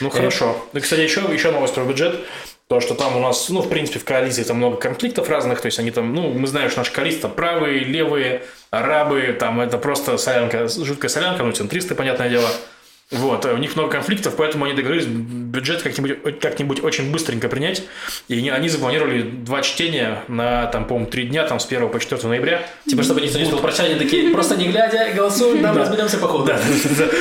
[0.00, 0.56] Ну, хорошо.
[0.72, 2.20] Ну, кстати, еще, еще новость про бюджет.
[2.68, 5.66] То, что там у нас, ну, в принципе, в коалиции там много конфликтов разных, то
[5.66, 9.76] есть они там, ну, мы знаем, что наши коалиции там правые, левые, арабы, там это
[9.76, 12.48] просто солянка, жуткая солянка, ну, центристы, понятное дело.
[13.12, 17.84] Вот, у них много конфликтов, поэтому они договорились бюджет как-нибудь, как-нибудь очень быстренько принять.
[18.28, 22.26] И они запланировали два чтения на, там, по-моему, три дня, там, с 1 по 4
[22.26, 22.66] ноября.
[22.88, 26.52] Типа, чтобы никто не сказал прощания, такие, просто не глядя, голосуем, нам разберемся по ходу.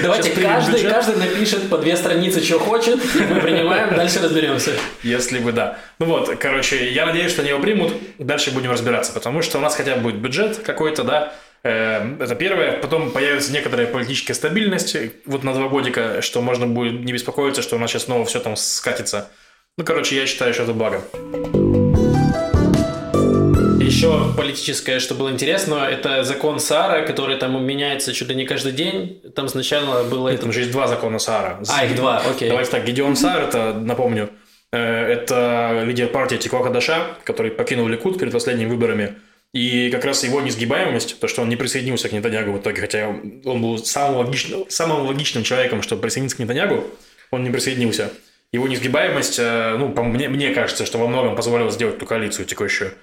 [0.01, 4.71] Давайте каждый, каждый напишет по две страницы, что хочет, мы принимаем, дальше разберемся.
[5.03, 5.77] Если бы, да.
[5.99, 9.61] Ну вот, короче, я надеюсь, что они его примут, дальше будем разбираться, потому что у
[9.61, 11.33] нас хотя бы будет бюджет какой-то, да,
[11.63, 12.79] это первое.
[12.79, 14.95] Потом появится некоторая политическая стабильность
[15.25, 18.39] вот на два годика, что можно будет не беспокоиться, что у нас сейчас снова все
[18.39, 19.29] там скатится.
[19.77, 21.01] Ну, короче, я считаю, что это благо
[23.91, 28.71] еще политическое, что было интересно, это закон Сара, который там меняется чуть ли не каждый
[28.71, 29.21] день.
[29.35, 30.29] Там сначала было...
[30.29, 31.59] Нет, там же есть два закона Сара.
[31.67, 32.49] А, их два, окей.
[32.49, 34.29] Давайте так, Гедеон Сар, это, напомню,
[34.71, 39.15] э, это лидер партии Тикваха Даша, который покинул Ликут перед последними выборами.
[39.53, 43.09] И как раз его несгибаемость, то, что он не присоединился к Нетаньягу в итоге, хотя
[43.09, 46.85] он был самым логичным, самым логичным человеком, чтобы присоединиться к Нетаньягу,
[47.31, 48.11] он не присоединился.
[48.53, 52.45] Его несгибаемость, э, ну, по мне, мне кажется, что во многом позволило сделать эту коалицию
[52.45, 52.93] текущую.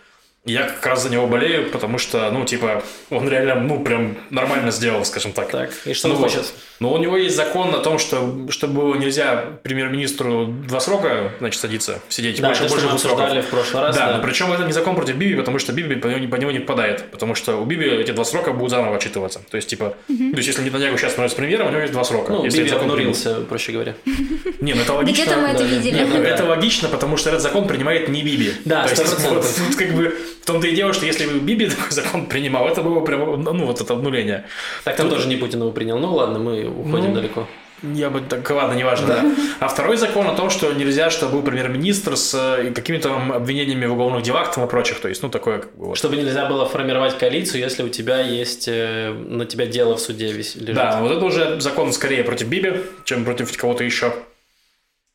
[0.49, 4.71] Я как раз за него болею, потому что, ну, типа, он реально, ну, прям нормально
[4.71, 5.51] сделал, скажем так.
[5.51, 6.53] Так, и что ну, он хочет?
[6.81, 12.01] Но у него есть закон о том, что чтобы нельзя премьер-министру два срока, значит, садиться,
[12.09, 12.41] сидеть.
[12.41, 13.21] Да, больше, то, больше мы двух сроков.
[13.21, 13.97] обсуждали в прошлый раз.
[13.97, 14.17] Да, да.
[14.17, 16.61] но причем это не закон против Биби, потому что Биби по него, по него не
[16.61, 17.11] попадает.
[17.11, 19.41] Потому что у Биби эти два срока будут заново отчитываться.
[19.51, 22.33] То есть, типа, то есть, если Нетаньягу сейчас становится премьером, у него есть два срока.
[22.33, 23.95] Ну, если Биби обнурился, проще говоря.
[24.61, 25.23] Не, ну это логично.
[25.23, 26.05] Где-то мы это видели.
[26.05, 28.53] Ну, это логично, потому что этот закон принимает не Биби.
[28.65, 29.29] Да, То есть, 100%.
[29.35, 30.17] вот, тут как бы
[30.49, 33.81] том-то и дело, что если бы Биби такой закон принимал, это было прям, ну, вот
[33.81, 34.45] это обнуление.
[34.85, 35.99] Так там тоже не Путин его принял.
[35.99, 37.47] Ну ладно, мы уходим Ну, далеко.
[37.83, 39.25] Я бы так, ладно, неважно, да.
[39.61, 43.93] А второй закон о том, что нельзя, чтобы был премьер-министр с э, какими-то обвинениями в
[43.93, 44.99] уголовных делах там и прочих.
[44.99, 45.97] То есть, ну, такое как бы вот.
[45.97, 50.33] Чтобы нельзя было формировать коалицию, если у тебя есть э, на тебя дело в суде
[50.33, 50.75] лежит.
[50.75, 54.13] Да, вот это уже закон скорее против Биби, чем против кого-то еще.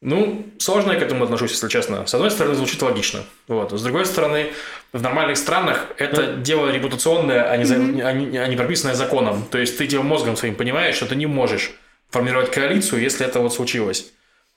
[0.05, 2.05] Ну, сложно я к этому отношусь, если честно.
[2.05, 3.21] С одной стороны, звучит логично.
[3.47, 3.71] Вот.
[3.71, 4.51] С другой стороны,
[4.91, 9.45] в нормальных странах это дело репутационное, а не, за- а не- а не прописанное законом.
[9.49, 11.71] То есть ты тем мозгом своим понимаешь, что ты не можешь
[12.09, 14.11] формировать коалицию, если это вот случилось.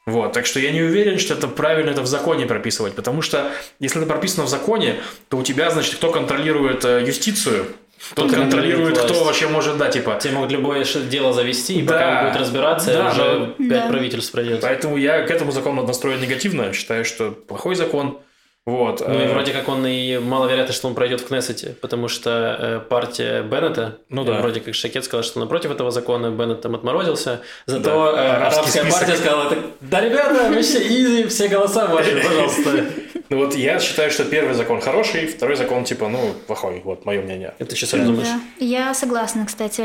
[0.05, 3.51] Вот, так что я не уверен, что это правильно это в законе прописывать, потому что
[3.81, 4.97] если это прописано в законе,
[5.29, 7.67] то у тебя, значит, кто контролирует э, юстицию,
[8.15, 8.51] тот Кто контролирует,
[8.95, 11.93] контролирует кто вообще может, да, типа, Тебе могут любое дело завести, и Да.
[11.93, 13.89] пока он будет разбираться, Да, уже но- пять Да.
[13.89, 14.61] правительств пройдет.
[14.61, 16.73] Поэтому я к этому закону настроен негативно.
[16.73, 18.19] Считаю, что плохой закон.
[18.67, 19.01] Вот.
[19.07, 22.31] Ну и э, вроде как он и маловероятно, что он пройдет в Кнессете, потому что
[22.59, 24.41] э, партия Беннета, Ну да.
[24.41, 28.83] вроде как Шакет сказал, что напротив этого закона Беннет там отморозился, зато Да, э, арабская
[28.83, 28.91] список.
[28.99, 32.85] партия сказала, «Так, да, ребята, вообще изи, все голоса ваши, пожалуйста.
[33.29, 36.81] Ну вот я считаю, что первый закон хороший, второй закон типа, ну, плохой.
[36.85, 37.55] Вот мое мнение.
[37.61, 38.27] Это что ты думаешь?
[38.29, 38.41] Да.
[38.65, 39.85] Я согласна, кстати,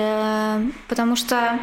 [0.88, 1.59] потому что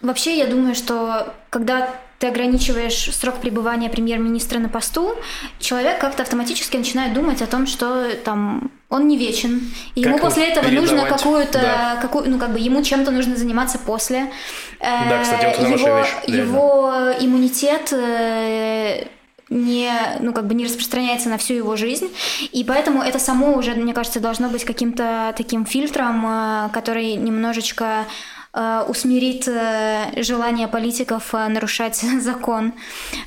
[0.00, 1.90] вообще я думаю, что когда
[2.22, 5.16] ты ограничиваешь срок пребывания премьер-министра на посту,
[5.58, 10.26] человек как-то автоматически начинает думать о том, что там он не вечен, и ему Как
[10.26, 11.98] после вот этого нужно какую-то, да.
[12.00, 14.30] какую, ну как бы ему чем-то нужно заниматься после.
[14.78, 19.06] Э, Да, кстати, вот это его, вещь, его иммунитет э,
[19.48, 22.08] не, ну, как бы не распространяется на всю его жизнь,
[22.52, 27.84] и поэтому это само уже, мне кажется, должно быть каким-то таким фильтром, э, который немножечко
[27.84, 28.41] э,
[28.88, 32.74] усмирит э, желание политиков э, нарушать закон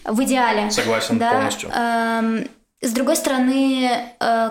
[0.03, 0.69] в идеале.
[0.71, 1.69] Согласен Да, полностью.
[1.75, 2.47] эм,
[2.81, 4.49] с другой стороны, э,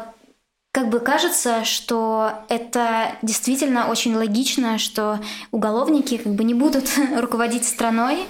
[0.73, 5.21] как бы кажется, что это действительно очень логично, что
[5.53, 8.25] уголовники как бы не будут руководить страной,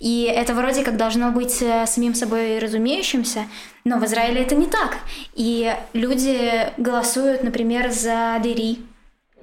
[0.00, 3.46] и это вроде как должно быть э, самим собой разумеющимся,
[3.84, 4.96] но в Израиле это не так.
[5.34, 8.80] И люди голосуют, например, за Дери,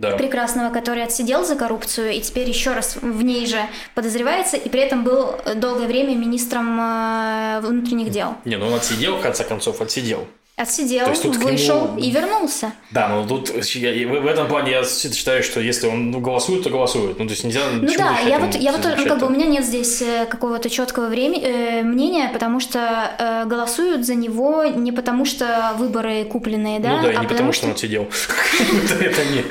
[0.02, 0.18] Да.
[0.18, 3.60] прекрасного, который отсидел за коррупцию и теперь еще раз в ней же
[3.94, 8.36] подозревается, и при этом был долгое время министром э, внутренних дел.
[8.44, 10.28] Не, ну он отсидел, в конце концов, отсидел.
[10.62, 12.74] Отсидел, То есть тут вышел нему- и вернулся.
[12.92, 16.64] Да, но тут я- и в этом плане я считаю, что если он ну, голосует,
[16.64, 17.18] то голосует.
[17.18, 19.48] Ну, то есть нельзя Ну да, я вот, я вот, ну, как бы у меня
[19.48, 22.80] нет здесь э, какого-то четкого времени, э, мнения, потому что
[23.18, 27.28] э, голосуют за него не потому, что выборы купленные, да, Ну да, и а не
[27.28, 28.08] потому, что он отсидел.
[29.00, 29.44] Это не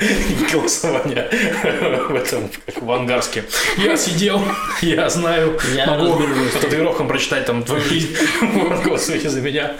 [0.51, 1.29] голосование
[2.09, 2.49] в этом,
[2.79, 3.43] в ангарске.
[3.77, 4.41] Я сидел,
[4.81, 8.15] я знаю, Я могу по татуировкам прочитать там твою жизнь.
[8.41, 9.75] Вот, Голосуйте за меня.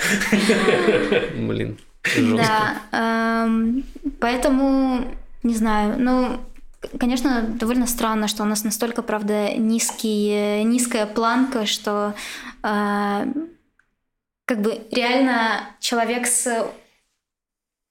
[1.35, 2.47] Блин, жестко.
[2.91, 3.83] Да, эм,
[4.19, 5.05] поэтому,
[5.43, 6.39] не знаю, ну,
[6.99, 12.13] конечно, довольно странно, что у нас настолько, правда, низкий, низкая планка, что
[12.63, 13.25] э,
[14.45, 16.67] как бы реально человек с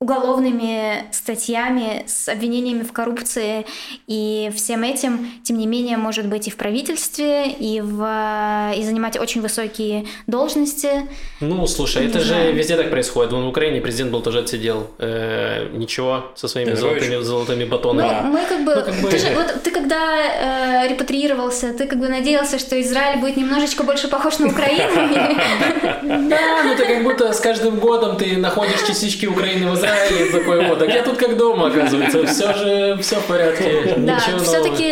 [0.00, 3.66] уголовными статьями, с обвинениями в коррупции
[4.06, 9.18] и всем этим, тем не менее, может быть и в правительстве, и, в, и занимать
[9.20, 11.06] очень высокие должности.
[11.40, 12.54] Ну, слушай, Не это же знаю.
[12.54, 13.32] везде так происходит.
[13.32, 14.86] Вон в Украине президент был тоже отсидел.
[14.98, 18.26] Э, ничего, со своими золотыми, золотыми Мы, батонами.
[18.30, 21.98] мы как бы, Ну, как бы- Ты, же- вот, ты когда э, репатриировался, ты как
[21.98, 24.80] бы надеялся, что Израиль будет немножечко больше похож на Украину?
[26.30, 30.30] Да, ну ты как будто с каждым годом ты находишь частички Украины в Израиле и
[30.32, 32.26] такой вот, так я тут как дома, оказывается.
[32.26, 33.94] Все же, все в порядке.
[33.96, 34.90] Да, все-таки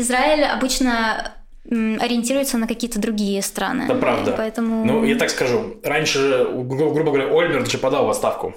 [0.00, 1.32] Израиль обычно
[1.70, 3.84] ориентируется на какие-то другие страны.
[3.84, 4.34] Это правда.
[4.36, 4.84] Поэтому...
[4.84, 5.76] Ну, я так скажу.
[5.82, 8.54] Раньше, гру- грубо говоря, Ольмерт же подал в отставку.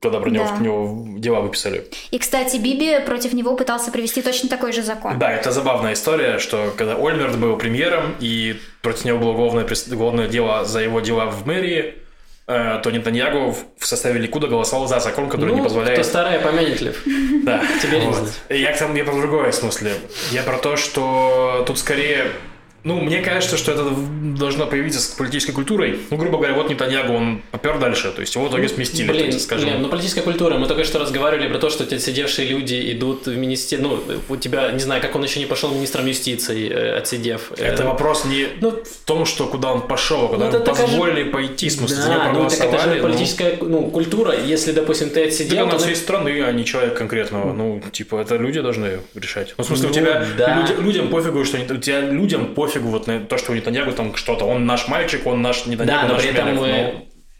[0.00, 0.62] когда про него, Да.
[0.62, 1.84] него дела выписали.
[2.10, 5.18] И, кстати, Биби против него пытался провести точно такой же закон.
[5.18, 10.28] Да, это забавная история, что когда Ольмерт был премьером, и против него было уголовное, уголовное
[10.28, 11.92] дело за его дела в мэрии, э,
[12.46, 15.98] то Нетаньягу в- составе Ликуда голосовал за закон, который Ну, не позволяет...
[15.98, 17.02] кто старое помянет, Лев.
[17.42, 18.28] Да, Тебе вот.
[18.48, 19.92] Я к тому, я про другое в смысле.
[20.30, 22.26] Я про то, что тут скорее...
[22.86, 23.84] Ну, мне кажется, что это
[24.38, 25.98] должно появиться с политической культурой.
[26.10, 29.32] Ну, грубо говоря, вот Нетаньягу, он попер дальше, то есть его в итоге сместили, Блин,
[29.32, 29.68] так скажем.
[29.68, 30.56] Лев, ну политическая культура.
[30.56, 33.88] Мы только что разговаривали про то, что те сидевшие люди идут в министерство.
[33.88, 37.50] Ну, у тебя, не знаю, как он еще не пошел министром юстиции, э, отсидев.
[37.58, 40.64] Э, Это вопрос не Ну, в том, что куда он пошел, а куда Ну, ему
[40.64, 44.32] такая же- позволили пойти, в смысле, Да, ну так это же ну, политическая ну, культура.
[44.38, 47.52] Если, допустим, ты Ты отсидел, на то всей страны, а не человек конкретного.
[47.52, 49.54] Ну, типа, это люди должны решать.
[49.58, 50.60] Ну, в смысле, у Ну, тебя да.
[50.60, 53.92] люди- людям пофигу, что не- у тебя людям пофигу вот на то, что у Нетаньягу
[53.92, 54.44] там что-то.
[54.44, 56.92] Он наш мальчик, он наш Нетаньягу, Да, но при этом Мелех, э,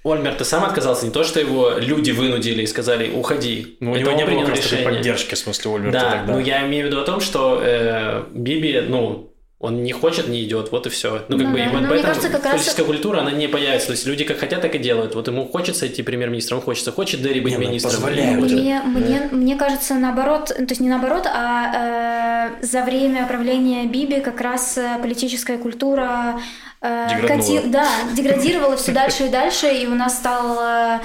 [0.05, 0.12] ну.
[0.12, 3.76] Ольмерт, ты сам отказался, не то, что его люди вынудили и сказали, уходи.
[3.80, 4.84] Ну, у него не было решение.
[4.84, 6.32] поддержки, в смысле, Ольмерта Да, тогда.
[6.32, 10.45] ну я имею в виду о том, что э, Биби, ну, он не хочет, не
[10.45, 11.25] идет, вот и все.
[11.29, 13.21] Ну, как Ну бы, да, и вот ну, мне поэтому кажется, как раз- политическая культура,
[13.21, 13.87] она не появится.
[13.89, 15.15] То есть люди как хотят, так и делают.
[15.15, 18.03] Вот ему хочется идти премьер-министром, хочется, хочет Дерри быть Не, ну, министром.
[18.05, 24.21] Мне, мне, мне кажется, наоборот, то есть не наоборот, а э, за время правления Биби
[24.21, 26.39] как раз э, политическая культура
[26.81, 27.62] э, Деграднула.
[27.66, 31.01] да, деградировала все дальше и дальше, и у нас стал, э,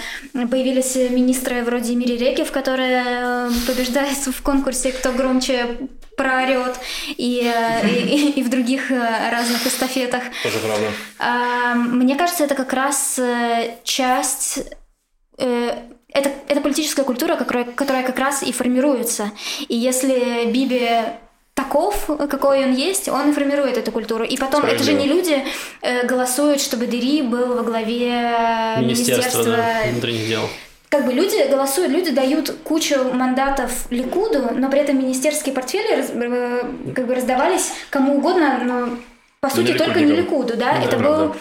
[0.47, 5.77] появились министры вроде Мири Рекев, которая э, побеждает в конкурсе «Кто громче
[6.17, 6.75] проорет»,
[7.17, 7.51] и,
[7.83, 10.23] и, и в других разных эстафетах.
[10.43, 11.95] Тоже правда.
[11.95, 13.19] Мне кажется, это как раз
[13.83, 14.59] часть...
[15.37, 19.31] Это, это политическая культура, которая, которая как раз и формируется.
[19.69, 20.89] И если Биби
[21.63, 24.23] таков, какой он есть, он формирует эту культуру.
[24.23, 25.43] И потом, это же не люди
[25.81, 28.11] э, голосуют, чтобы Дери был во главе
[28.79, 30.41] Министерство, министерства да, внутренних дел.
[30.89, 36.11] как бы люди голосуют, люди дают кучу мандатов Ликуду, но при этом министерские портфели раз-
[36.13, 36.63] э,
[36.95, 38.89] как бы раздавались кому угодно, но
[39.39, 40.11] по сути не только не.
[40.13, 40.73] Ликуду, да?
[40.79, 41.37] Ну, Это да, был правда.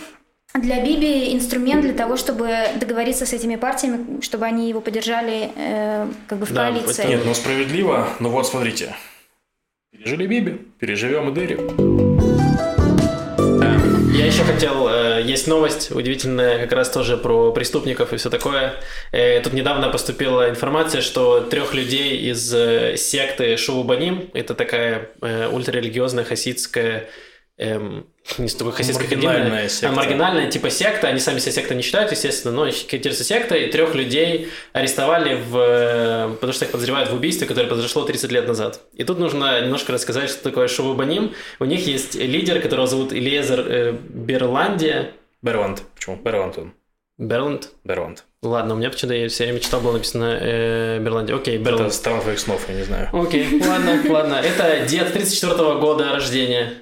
[0.55, 6.07] для Биби инструмент для того, чтобы договориться с этими партиями, чтобы они его поддержали э,
[6.29, 7.07] как бы в Да, коалиции.
[7.09, 8.09] Нет, ну справедливо.
[8.21, 8.95] Ну вот, смотрите.
[10.03, 11.57] Пережили Биби, переживем и Дерри.
[14.19, 18.77] Я еще хотел, э, есть новость удивительная, как раз тоже про преступников и все такое.
[19.13, 26.25] Э, Тут недавно поступила информация, что трех людей из э, секты Шувубаним, это такая ультрарелигиозная
[26.25, 27.07] хасидская
[27.61, 28.07] эм,
[28.39, 29.89] не столько хасидская Маргинальная секта.
[29.89, 33.95] а маргинальная типа секта, они сами себя сектой не считают, естественно, но секта, и трех
[33.95, 38.81] людей арестовали, в, э, потому что их подозревают в убийстве, которое произошло 30 лет назад.
[38.95, 41.33] И тут нужно немножко рассказать, что такое Шувубаним.
[41.59, 45.13] У них есть лидер, которого зовут Илиезер э, Берландия.
[45.43, 45.83] Берланд.
[45.95, 46.17] Почему?
[46.17, 46.73] Берланд он.
[47.19, 47.69] Берланд?
[47.85, 48.25] Берланд.
[48.43, 51.35] Ладно, у меня почему-то я все время читал, было написано э, Берландия.
[51.35, 51.93] Окей, Это Берланд.
[51.93, 53.11] страна твоих снов, я не знаю.
[53.13, 54.35] Окей, ладно, ладно.
[54.43, 56.73] Это дед 34 года рождения.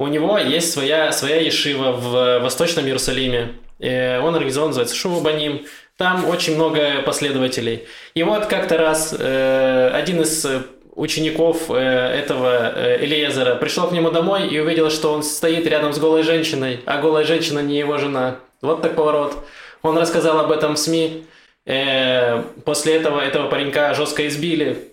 [0.00, 3.56] У него есть своя, своя ешива в Восточном Иерусалиме.
[3.80, 5.66] Э, Он организован, называется Шувабаним.
[5.98, 7.84] Там очень много последователей.
[8.14, 10.62] И вот как-то раз э, один из э,
[10.94, 15.92] учеников э, этого э, Элиезера пришел к нему домой и увидел, что он стоит рядом
[15.92, 18.36] с голой женщиной, а голая женщина не его жена.
[18.62, 19.36] Вот так поворот.
[19.82, 21.26] Он рассказал об этом в СМИ.
[21.66, 24.89] Э, После этого этого паренька жестко избили.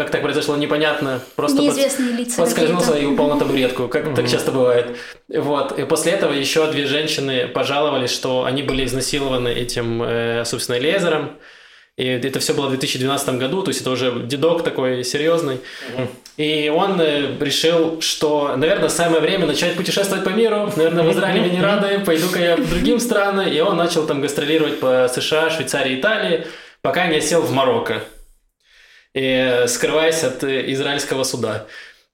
[0.00, 1.20] Как так произошло, непонятно.
[1.36, 4.96] Просто под- Неизвестные лица Подскользнулся и упал на табуретку, как так часто бывает.
[5.28, 5.78] Вот.
[5.78, 11.32] И после этого еще две женщины пожаловались, что они были изнасилованы этим, э, собственно, лезером.
[11.98, 15.58] И это все было в 2012 году, то есть это уже дедок такой серьезный.
[16.38, 20.72] И он э, решил, что, наверное, самое время начать путешествовать по миру.
[20.76, 23.46] Наверное, в Израиле мне не рады, пойду-ка я в другим странам.
[23.46, 26.46] И он начал там гастролировать по США, Швейцарии, Италии,
[26.80, 28.00] пока не осел в Марокко
[29.14, 31.66] и скрываясь от э, израильского суда.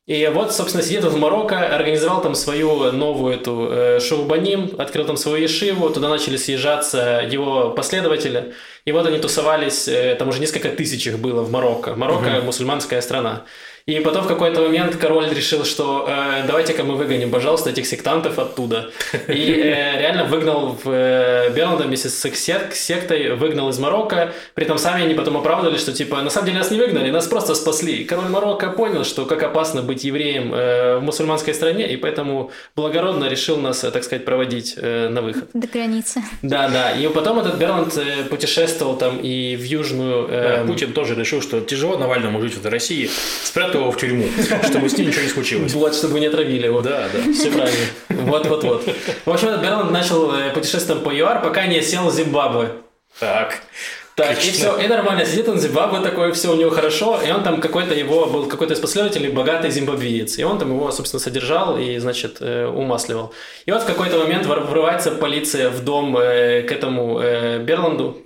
[0.07, 5.05] И вот, собственно, сидит он в Марокко, организовал там свою новую эту э, шоу-баним, открыл
[5.05, 8.55] там свою ешиву, туда начали съезжаться его последователи.
[8.85, 11.97] И вот они тусовались, э, там уже несколько тысяч их было в Марокко.
[11.97, 13.47] Марокко мусульманская страна.
[13.89, 18.37] И потом в какой-то момент король решил, что э, давайте-ка мы выгоним, пожалуйста, этих сектантов
[18.41, 18.91] оттуда.
[19.29, 24.33] И э, реально выгнал в э, Берланда вместе с их сек- сектой, выгнал из Марокко.
[24.55, 27.29] При этом сами они потом оправдывали, что типа на самом деле нас не выгнали, нас
[27.29, 28.05] просто спасли.
[28.05, 33.29] Король Марокко понял, что как опасно быть евреем э, в мусульманской стране, и поэтому благородно
[33.29, 35.49] решил нас, э, так сказать, проводить э, на выход.
[35.53, 36.23] До границы.
[36.43, 36.91] Да, да.
[36.91, 40.27] И потом этот Берланд э, путешествовал там и в Южную...
[40.27, 43.09] Да, э, Путин тоже решил, что тяжело Навальному жить в России,
[43.45, 44.27] спрятал его в тюрьму,
[44.65, 45.73] чтобы с ним ничего не случилось.
[45.73, 46.81] Вот, чтобы не отравили его.
[46.81, 47.33] Да, да.
[47.33, 47.87] Все правильно.
[48.09, 48.89] Вот, вот, вот.
[49.25, 52.71] В общем, этот Берланд начал э, путешествовать по ЮАР, пока не сел в Зимбабве.
[53.21, 53.63] Так.
[54.15, 57.31] Так, и все, и нормально, сидит он в Зимбабве такой, все у него хорошо, и
[57.31, 61.21] он там какой-то его, был какой-то из последователей богатый зимбабвиец, и он там его, собственно,
[61.21, 63.35] содержал и, значит, э, умасливал.
[63.67, 67.21] И вот в какой-то момент врывается полиция в дом э, к этому
[67.61, 68.26] Берланду,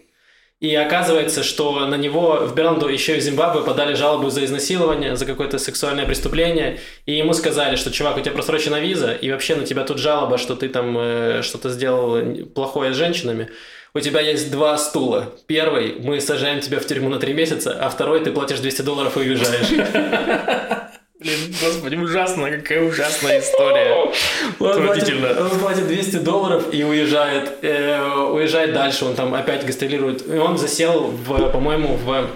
[0.61, 5.17] и оказывается, что на него в Берланду еще и в Зимбабве подали жалобу за изнасилование,
[5.17, 6.81] за какое-то сексуальное преступление.
[7.07, 10.37] И ему сказали, что, чувак, у тебя просрочена виза, и вообще на тебя тут жалоба,
[10.37, 13.49] что ты там э, что-то сделал плохое с женщинами
[13.93, 15.35] у тебя есть два стула.
[15.47, 19.17] Первый, мы сажаем тебя в тюрьму на три месяца, а второй, ты платишь 200 долларов
[19.17, 19.67] и уезжаешь.
[21.21, 24.11] Блин, господи, ужасно, какая ужасная история.
[24.59, 25.39] Отвратительно.
[25.39, 28.01] Он платит 200 долларов и уезжает, э,
[28.33, 30.27] уезжает дальше, он там опять гастролирует.
[30.27, 32.27] И он засел, в, по-моему, в,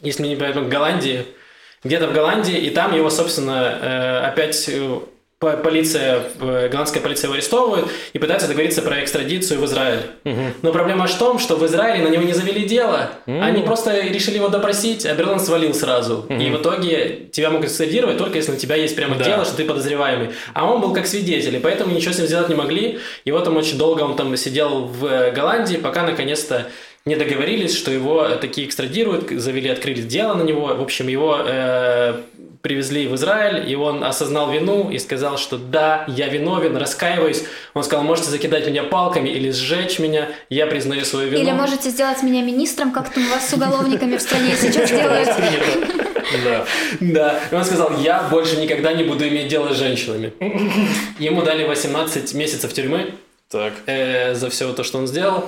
[0.00, 1.24] если не понимаю, в Голландии,
[1.84, 4.68] где-то в Голландии, и там его, собственно, э, опять
[5.40, 10.02] полиция, э, голландская полиция его арестовывает и пытается договориться про экстрадицию в Израиль.
[10.24, 10.40] Угу.
[10.60, 13.10] Но проблема в том, что в Израиле на него не завели дело.
[13.26, 13.40] Угу.
[13.40, 16.26] Они просто решили его допросить, а Берланд свалил сразу.
[16.28, 16.34] Угу.
[16.34, 19.24] И в итоге тебя могут экстрадировать только если на тебя есть прямо да.
[19.24, 20.28] дело, что ты подозреваемый.
[20.52, 22.98] А он был как свидетель, и поэтому ничего с ним сделать не могли.
[23.24, 26.66] И вот там очень долго он там сидел в Голландии, пока наконец-то
[27.06, 30.66] не договорились, что его такие экстрадируют, завели, открыли дело на него.
[30.66, 32.20] В общем, его э,
[32.62, 37.44] привезли в Израиль, и он осознал вину и сказал, что да, я виновен, раскаиваюсь.
[37.74, 41.42] Он сказал, можете закидать меня палками или сжечь меня, я признаю свою вину.
[41.42, 45.28] Или можете сделать меня министром, как там у вас с уголовниками в стране сейчас делают.
[46.44, 46.64] Да.
[47.00, 47.40] Да.
[47.50, 50.32] И он сказал, я больше никогда не буду иметь дело с женщинами.
[51.18, 53.14] Ему дали 18 месяцев тюрьмы
[53.50, 53.72] так.
[53.86, 55.44] Э, за все то, что он сделал.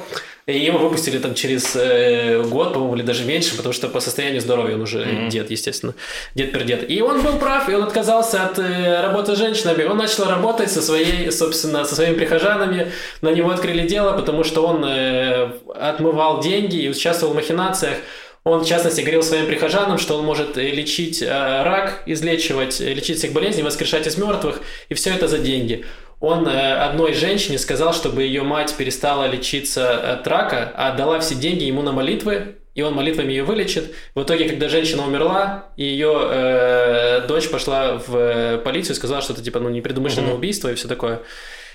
[0.46, 4.40] И его выпустили там через э, год, по-моему, или даже меньше, потому что по состоянию
[4.40, 5.28] здоровья он уже mm-hmm.
[5.28, 5.94] дед, естественно.
[6.34, 6.90] Дед-пердед.
[6.90, 9.84] И он был прав, и он отказался от э, работы с женщинами.
[9.84, 12.90] Он начал работать со своей, собственно, со своими прихожанами.
[13.20, 17.98] На него открыли дело, потому что он э, отмывал деньги и участвовал в махинациях.
[18.42, 22.92] Он, в частности, говорил своим прихожанам, что он может э, лечить э, рак, излечивать, э,
[22.92, 25.84] лечить всех болезней, воскрешать из мертвых, и все это за деньги
[26.22, 31.34] он э, одной женщине сказал, чтобы ее мать перестала лечиться от рака, а отдала все
[31.34, 33.92] деньги ему на молитвы, и он молитвами ее вылечит.
[34.14, 39.32] В итоге, когда женщина умерла, ее э, дочь пошла в э, полицию и сказала, что
[39.32, 41.22] это типа ну непредумышленное убийство и все такое.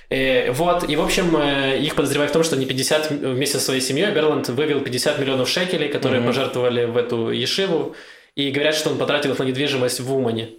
[0.10, 3.66] Э, вот, и в общем, э, их подозревают в том, что они 50 вместе со
[3.66, 6.30] своей семьей, Берланд вывел 50 миллионов шекелей, которые угу.
[6.30, 7.98] пожертвовали в эту ешиву,
[8.36, 10.52] и говорят, что он потратил их на недвижимость в Умане.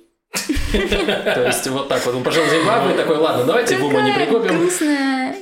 [0.72, 2.14] То есть вот так вот.
[2.14, 4.70] Он пожил в Зимбабве такой, ладно, давайте в Ума не прикупим.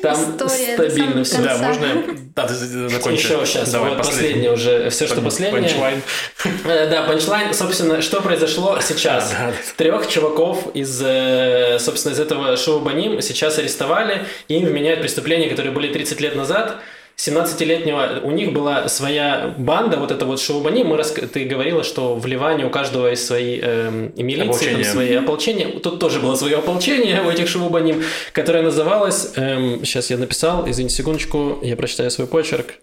[0.02, 0.16] Там
[0.48, 1.38] стабильно все.
[1.38, 1.88] Да, можно
[2.34, 3.24] да, закончить.
[3.24, 5.62] Еще сейчас, Давай, вот последнее уже, все, что последнее.
[5.62, 6.02] Панчлайн.
[6.64, 9.34] Э, да, панчлайн, собственно, что произошло сейчас.
[9.76, 15.72] Трех чуваков из, э, собственно, из этого шоу Баним сейчас арестовали, им вменяют преступления, которые
[15.72, 16.76] были 30 лет назад.
[17.18, 21.12] 17-летнего у них была своя банда, вот это вот Шоубани, мы рас...
[21.12, 25.78] ты говорила, что в Ливане у каждого есть свои э, милиции, там, свои ополчения.
[25.80, 28.02] Тут тоже было свое ополчение у этих Шоубани,
[28.32, 32.74] которое называлось, эм, сейчас я написал, извините секундочку, я прочитаю свой почерк.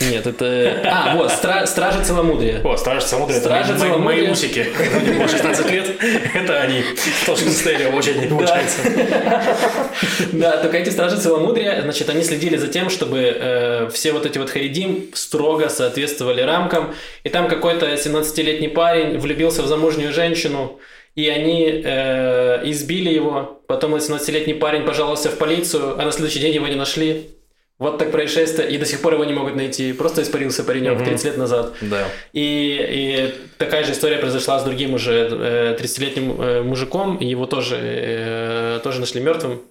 [0.00, 0.80] Нет, это...
[0.84, 1.66] А, вот, стра...
[1.66, 2.60] Стражи Целомудрия.
[2.62, 3.38] О, Стражи Целомудрия.
[3.38, 3.98] Это Целомудрия.
[3.98, 4.64] мои мусики.
[4.76, 5.96] Когда мне было 16 лет,
[6.34, 6.84] это они.
[7.26, 8.80] Тоже состояние очень не получается.
[10.32, 14.38] Да, только эти Стражи Целомудрия, значит, они следили за тем, чтобы э, все вот эти
[14.38, 16.94] вот харидим строго соответствовали рамкам.
[17.24, 20.78] И там какой-то 17-летний парень влюбился в замужнюю женщину,
[21.16, 23.60] и они э, избили его.
[23.66, 27.30] Потом 18-летний парень пожаловался в полицию, а на следующий день его не нашли.
[27.78, 29.92] Вот так происшествие, и до сих пор его не могут найти.
[29.92, 31.04] Просто испарился паренек угу.
[31.04, 31.74] 30 лет назад.
[31.80, 32.08] Да.
[32.32, 37.76] И, и такая же история произошла с другим уже 30-летним э, э, мужиком, его тоже,
[37.80, 39.62] э, тоже нашли мертвым.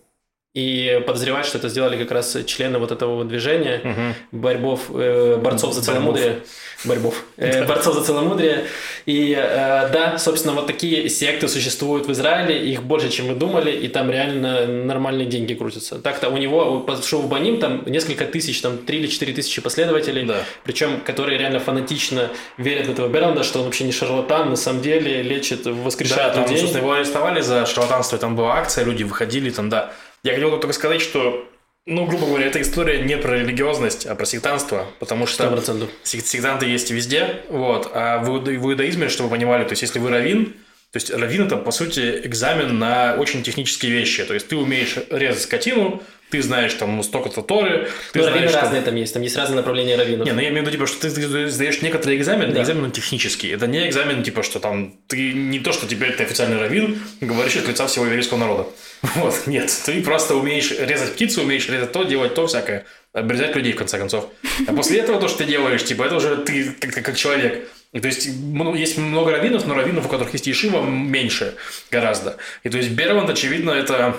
[0.58, 4.39] И подозревают, что это сделали как раз члены вот этого движения, угу.
[4.39, 6.41] борьбов, борцов за целомудрие
[6.86, 8.66] борьбов, э, борцов за целомудрие.
[9.05, 13.72] И э, да, собственно, вот такие секты существуют в Израиле, их больше, чем мы думали,
[13.72, 15.99] и там реально нормальные деньги крутятся.
[15.99, 20.26] Так-то у него, по шоу Баним, там несколько тысяч, там 3 или 4 тысячи последователей,
[20.26, 20.43] да.
[20.64, 24.82] причем которые реально фанатично верят в этого Бернда, что он вообще не шарлатан, на самом
[24.82, 26.55] деле лечит, воскрешает да, людей.
[26.55, 29.93] там, собственно, его арестовали за шарлатанство, там была акция, люди выходили, там, да.
[30.24, 31.47] Я хотел только сказать, что
[31.88, 35.89] ну, грубо говоря, эта история не про религиозность, а про сектанство, потому что 100%.
[36.03, 40.53] сектанты есть везде, вот, а в, иудаизме, чтобы вы понимали, то есть если вы равин,
[40.92, 44.24] То есть раввин это, по сути, экзамен на очень технические вещи.
[44.24, 47.90] То есть ты умеешь резать скотину, ты знаешь там столько-то торы.
[48.14, 50.26] Ты Ну, знаешь, раввины там- разные там есть, там есть разные направления раввинов.
[50.26, 52.62] Не, ну я имею в виду, типа, что ты, сдаешь некоторые экзамены, Да.
[52.62, 53.50] экзамен технический.
[53.50, 57.58] Это не экзамен, типа, что там ты не то, что теперь ты официальный раввин, говоришь
[57.58, 58.68] от лица всего еврейского народа.
[59.16, 59.70] Вот, нет.
[59.86, 62.86] Ты просто умеешь резать птицу, умеешь резать то, делать то, всякое.
[63.14, 64.30] Обрезать людей, в конце концов.
[64.68, 67.68] А после этого то, что ты делаешь, типа, это уже ты как, как- как человек.
[67.94, 71.56] И то есть, ну, есть много раввинов, но раввинов, у которых есть ешива, меньше
[71.90, 72.38] гораздо.
[72.64, 74.16] И то есть, Берванд, очевидно, это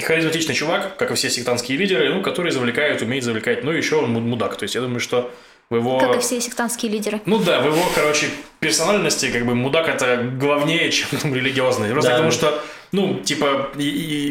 [0.00, 3.64] харизматичный чувак, как и все сектантские лидеры, ну, который завлекает, умеет завлекать.
[3.64, 4.56] Ну, еще он му- мудак.
[4.56, 5.30] То есть, я думаю, что
[5.70, 5.98] в его...
[5.98, 7.20] Как и все сектантские лидеры.
[7.26, 8.28] Ну да, в его, короче,
[8.60, 11.90] персональности, как бы, мудак это главнее, чем там, религиозный.
[11.90, 12.16] Просто Да.
[12.16, 12.62] потому что,
[12.92, 13.82] ну, типа, и,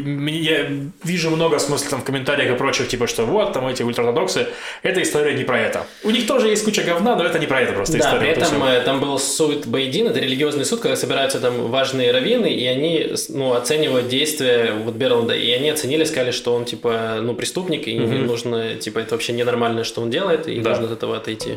[0.03, 0.67] и я
[1.03, 4.47] вижу много смысла там в комментариях и прочих, типа, что вот, там эти ультраортодоксы,
[4.83, 5.85] эта история не про это.
[6.03, 8.19] У них тоже есть куча говна, но это не про это просто Да, история.
[8.21, 8.65] при этом всё.
[8.67, 13.07] э, там был суд Байдин, это религиозный суд, когда собираются там важные раввины, и они
[13.29, 17.99] ну, оценивают действия вот Берланда, и они оценили, сказали, что он типа ну преступник, и
[17.99, 18.25] Мгм.
[18.27, 20.71] нужно типа это вообще ненормально, что он делает, и Да.
[20.71, 21.53] нужно от этого отойти.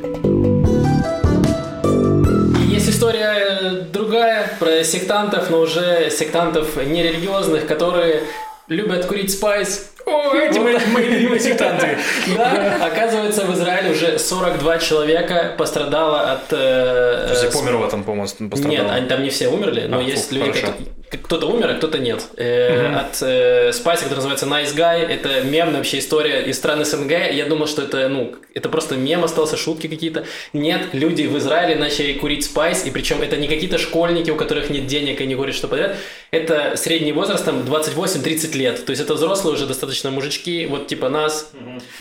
[2.98, 8.24] История э, другая про сектантов, но уже сектантов нерелигиозных, которые
[8.66, 9.92] любят курить спайс.
[10.08, 11.98] О, эти мои, любимые сектанты.
[12.36, 16.52] Да, оказывается, в Израиле уже 42 человека пострадало от...
[16.52, 18.70] э, То есть, э, помер там, по-моему, пострадал.
[18.70, 21.98] Нет, они там не все умерли, но А, есть люди, которые- кто-то умер, а кто-то
[21.98, 22.22] нет.
[22.36, 27.10] Э, От э, спайса, который называется Nice Guy, это мемная вообще история из стран СНГ.
[27.32, 30.24] Я думал, что это, ну, это просто мем остался, шутки какие-то.
[30.52, 34.68] Нет, люди в Израиле начали курить спайс, и причем это не какие-то школьники, у которых
[34.70, 35.96] нет денег и не курят что подряд.
[36.30, 38.84] Это средний возраст, там, 28-30 лет.
[38.84, 41.52] То есть это взрослые уже достаточно мужички, вот типа нас,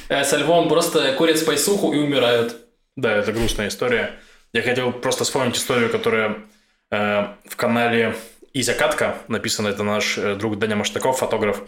[0.10, 2.56] э, со львом просто курят спайсуху и умирают.
[2.96, 4.20] Да, это грустная история.
[4.54, 6.38] Я хотел просто вспомнить историю, которая
[6.92, 8.16] э, в канале
[8.54, 9.68] Изя Катка написана.
[9.68, 11.62] Это наш э, друг Даня Маштаков, фотограф.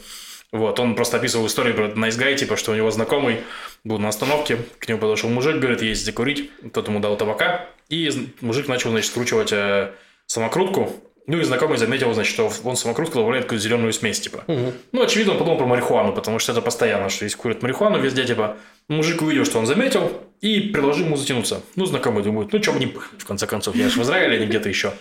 [0.51, 3.41] Вот, он просто описывал историю про Nice Guy, типа, что у него знакомый
[3.83, 8.31] был на остановке, к нему подошел мужик, говорит, есть закурить, тот ему дал табака, и
[8.41, 9.91] мужик начал, значит, скручивать э,
[10.25, 10.91] самокрутку,
[11.27, 14.43] ну и знакомый заметил, значит, что он в самокрутку добавляет какую-то зеленую смесь, типа.
[14.47, 18.25] Ну, очевидно, он подумал про марихуану, потому что это постоянно, что есть курят марихуану везде,
[18.25, 18.57] типа.
[18.87, 20.11] Мужик увидел, что он заметил,
[20.41, 21.61] и предложил ему затянуться.
[21.75, 24.37] Ну, знакомый думает, ну, что бы не пыхнуть, в конце концов, я же в Израиле,
[24.37, 24.93] а не где-то еще.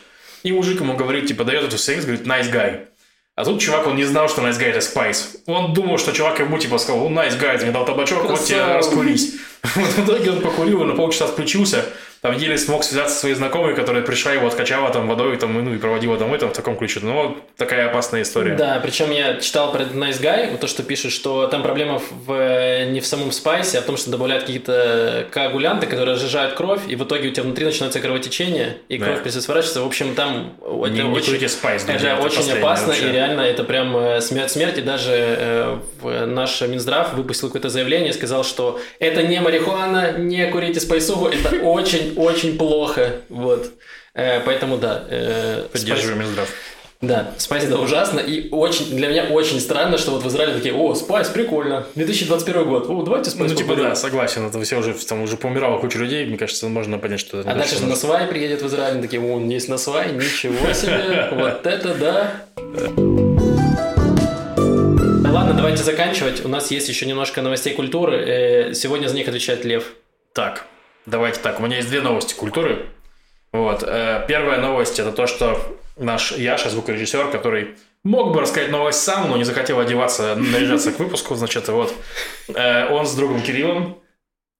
[0.42, 2.86] И мужик ему говорит, типа, дает эту секс, говорит, nice guy.
[3.34, 5.36] А тут чувак, он не знал, что nice guy это спайс.
[5.46, 8.44] Он думал, что чувак ему, типа, сказал, ну, nice guy, ты мне дал табачок, вот
[8.44, 9.36] тебе раскурись.
[9.62, 11.84] В итоге он покурил, и на полчаса отключился.
[12.20, 15.74] Там еле смог связаться со своей знакомой, которая пришла его откачала там водой там, ну,
[15.74, 17.00] и проводила домой там, в таком ключе.
[17.02, 18.54] Ну, вот такая опасная история.
[18.54, 22.86] Да, причем я читал про Nice Guy, то, что пишут, что там проблема в, э,
[22.90, 26.96] не в самом спайсе, а в том, что добавляют какие-то коагулянты, которые разжижают кровь, и
[26.96, 29.06] в итоге у тебя внутри начинается кровотечение, и Да.
[29.06, 29.82] кровь перестает сворачиваться.
[29.82, 33.08] В общем, там это Не, не очень, спайс, друзья, это очень опасно, вообще.
[33.08, 34.80] и реально это прям э, смерть смерти.
[34.80, 35.78] Даже э,
[36.26, 41.56] наш Минздрав выпустил какое-то заявление и сказал, что это не марихуана, не курите спайсуху, это
[42.10, 43.12] очень-очень плохо.
[43.28, 43.70] Вот.
[44.14, 45.04] Э, Поэтому да.
[45.08, 46.48] э, Поддерживаем Минздрав.
[47.00, 50.74] да, спайс это ужасно, и очень, для меня очень странно, что вот в Израиле такие,
[50.74, 53.90] о, спайс, прикольно, 2021 год, о, давайте спайс Ну, типа, покурим».
[53.90, 54.46] да, согласен.
[54.46, 56.26] Это все уже, там уже поумирало куча людей.
[56.26, 59.48] Мне кажется, можно понять, что это А дальше что Насвай приедет в Израиль, такие, он
[59.48, 62.32] есть Насвай, ничего себе, вот это да.
[65.30, 66.44] Ладно, давайте заканчивать.
[66.44, 68.16] У нас есть еще немножко новостей культуры.
[68.70, 69.92] Э, Сегодня за них отвечает Лев.
[70.32, 70.66] Так,
[71.08, 71.60] давайте так.
[71.60, 72.86] У меня есть две новости культуры.
[73.52, 73.82] Вот.
[73.86, 79.28] э, Первая новость– это то, что наш Яша, звукорежиссер, который мог бы рассказать новость сам,
[79.28, 81.94] но не захотел одеваться, наряжаться к выпуску, значит, вот.
[82.48, 83.98] э, Он с другом Кириллом,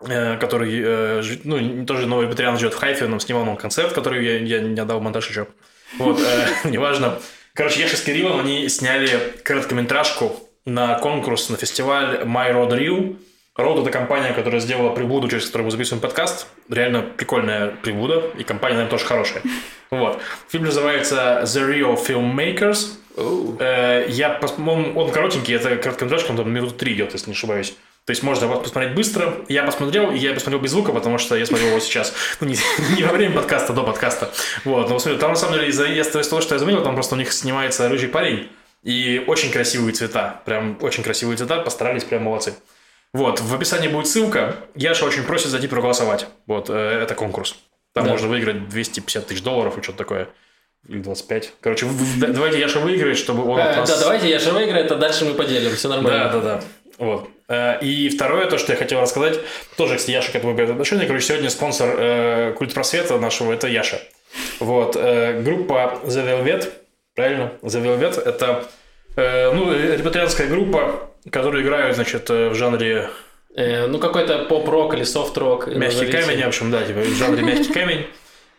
[0.01, 4.38] э, который, ну, тоже новый Патриан живет в Хайфе, он снимал нам концерт, который я,
[4.38, 5.46] я не отдал монтаж еще.
[5.99, 6.18] Вот,
[6.64, 7.18] неважно.
[7.55, 13.16] Короче, Яша с Кириллом, они сняли короткометражку на конкурс, на фестиваль My Road Reel.
[13.59, 16.46] Road– это компания, которая сделала приблуду, через которую мы записываем подкаст.
[16.68, 19.42] Реально прикольная приблуда, и компания, наверное, тоже хорошая.
[19.90, 20.20] Вот.
[20.50, 22.98] Фильм называется The Real Filmmakers.
[23.59, 27.74] Э, Я, он, он коротенький, это короткометражка, он там минут три идет, если не ошибаюсь.
[28.04, 29.34] То есть можно его посмотреть быстро.
[29.48, 32.12] Я посмотрел, и я посмотрел без звука, потому что я смотрел его сейчас.
[32.40, 32.56] Ну, не,
[32.96, 34.30] не во время подкаста, до подкаста.
[34.64, 37.14] Вот, но смотрю, там на самом деле из-за из того, что я заметил, там просто
[37.14, 38.50] у них снимается рыжий парень.
[38.82, 40.42] И очень красивые цвета.
[40.44, 42.54] Прям очень красивые цвета, постарались, прям молодцы.
[43.14, 44.56] Вот, в описании будет ссылка.
[44.74, 46.26] Яша очень просит зайти проголосовать.
[46.46, 47.56] Вот, э, это конкурс.
[47.94, 48.11] Там Да.
[48.11, 50.28] можно выиграть 250 тысяч долларов и что-то такое.
[50.88, 51.52] Или 25.
[51.61, 51.86] Короче,
[52.18, 53.88] давайте Яша выиграет, чтобы он от Э, нас...
[53.90, 56.30] Да, давайте я же выиграю, а дальше мы поделим, все нормально.
[56.32, 56.61] Да, да, да.
[56.98, 57.28] Вот.
[57.48, 59.38] Э, И второе, то, что я хотел рассказать,
[59.76, 61.06] тоже, кстати, Яша к этому имеет отношение.
[61.06, 64.00] Короче, сегодня спонсор э, культ просвета нашего– это Яша.
[64.61, 64.96] Вот.
[64.96, 66.70] э, группа The Velvet,
[67.14, 67.52] правильно?
[67.62, 68.64] The Velvet– это
[69.16, 73.09] э, ну, репатрианская группа, которая играет, значит, э, в жанре
[73.59, 75.66] Э, ну, какой-то поп-рок или софт-рок.
[75.66, 76.19] мягкий назовите.
[76.23, 78.07] камень, в общем, да, типа в жанре мягкий камень.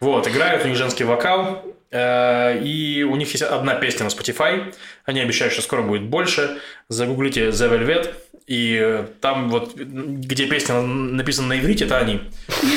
[0.02, 4.74] Вот, играют, у них женский вокал, и у них есть одна песня на Spotify.
[5.06, 6.60] Они обещают, что скоро будет больше.
[6.88, 8.14] Загуглите The Velvet,
[8.50, 12.20] и э, там вот, где песня написана на иврите, это они.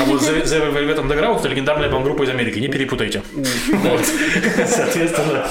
[0.03, 3.23] А вот The, The Velvet Underground– это легендарная группа из Америки, не перепутайте.
[3.73, 4.05] Вот.
[4.67, 5.49] Соответственно,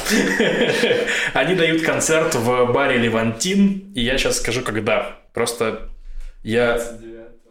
[1.34, 5.18] они дают концерт в баре Левантин, и я сейчас скажу, когда.
[5.34, 5.90] Просто
[6.44, 6.80] я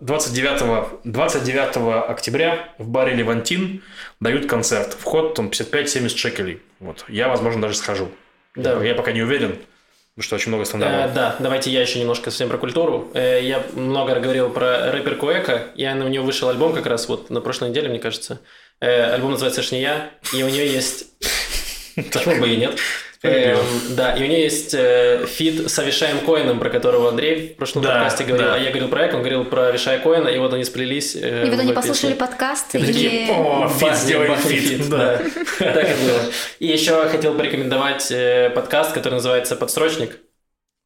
[0.01, 3.83] 29, 29 октября в баре Левантин
[4.19, 4.97] дают концерт.
[4.99, 6.63] Вход там 55-70 шекелей.
[6.79, 7.05] Вот.
[7.09, 8.09] Я, возможно, даже схожу.
[8.57, 8.83] Да.
[8.83, 9.59] Я пока не уверен,
[10.15, 11.15] потому что очень много Э, стендапов.
[11.15, 13.11] да, давайте я еще немножко совсем про культуру.
[13.15, 15.69] Э, я много говорил про рэпер Куэка.
[15.75, 18.41] Я на него вышел альбом как раз вот на прошлой неделе, мне кажется.
[18.81, 21.09] Э, альбом называется «Шни я», и у нее есть...
[21.95, 22.79] Почему бы и нет?
[23.23, 23.59] Эм,
[23.91, 27.83] да, и у нее есть э, фит с Авишаем Коэном, про которого Андрей в прошлом
[27.83, 28.55] Да, подкасте говорил, да.
[28.55, 31.15] а я говорил про Эк, он говорил про Авишая Коэна, и вот они сплелись.
[31.17, 32.27] э, И вот они послушали песню.
[32.27, 33.31] подкаст, И такие, и...
[33.31, 34.89] О, фит, сделаем фит.
[34.89, 35.19] Да.
[35.19, 35.25] Да.
[35.75, 36.21] так и было.
[36.61, 40.19] И еще хотел порекомендовать э, подкаст, который называется «Подстрочник».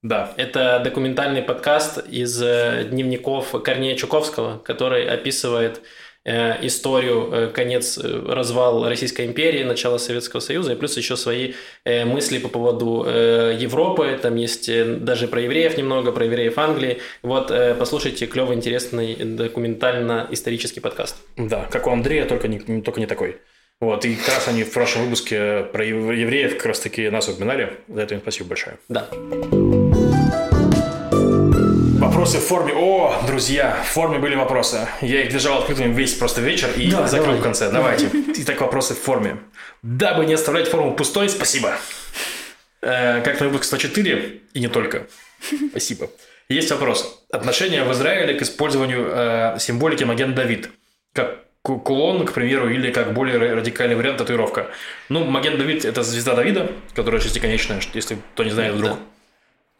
[0.02, 0.32] Да.
[0.36, 5.80] Это документальный подкаст из э, дневников Корнея Чуковского, который описывает
[6.24, 11.52] историю, э, конец, э, развал Российской империи, начало Советского Союза, и плюс еще свои
[11.84, 14.18] э, мысли по поводу э, Европы.
[14.20, 16.98] Там есть э, даже про евреев немного, про евреев Англии.
[17.22, 21.16] Вот, э, послушайте клевый, интересный документально-исторический подкаст.
[21.36, 23.36] Да, как у Андрея, только не, только не такой.
[23.80, 27.28] Вот, и как раз они в прошлом выпуске про ев- евреев как раз таки нас
[27.28, 27.74] упоминали.
[27.88, 28.78] За это им спасибо большое.
[28.88, 29.08] Да.
[32.24, 32.72] Вопросы в форме.
[32.74, 34.88] О, друзья, в форме были вопросы.
[35.02, 37.40] Я их держал открытыми весь просто вечер и Да, закрыл давай.
[37.40, 37.70] в конце.
[37.70, 38.08] Давайте.
[38.36, 39.36] Итак, вопросы в форме.
[39.82, 41.74] Дабы не оставлять форму пустой, спасибо.
[42.80, 45.06] Э, как на выпуск 104 и не только.
[45.68, 46.08] Спасибо.
[46.48, 47.22] Есть вопрос.
[47.30, 50.70] Отношение в Израиле к использованию э, символики Маген Давид.
[51.12, 54.68] Как ку- кулон, к примеру, или как более ра- радикальный вариант татуировка.
[55.10, 58.92] Ну, Маген Давид– это звезда Давида, которая шестиконечная, если кто не знает вдруг.
[58.92, 58.98] Да.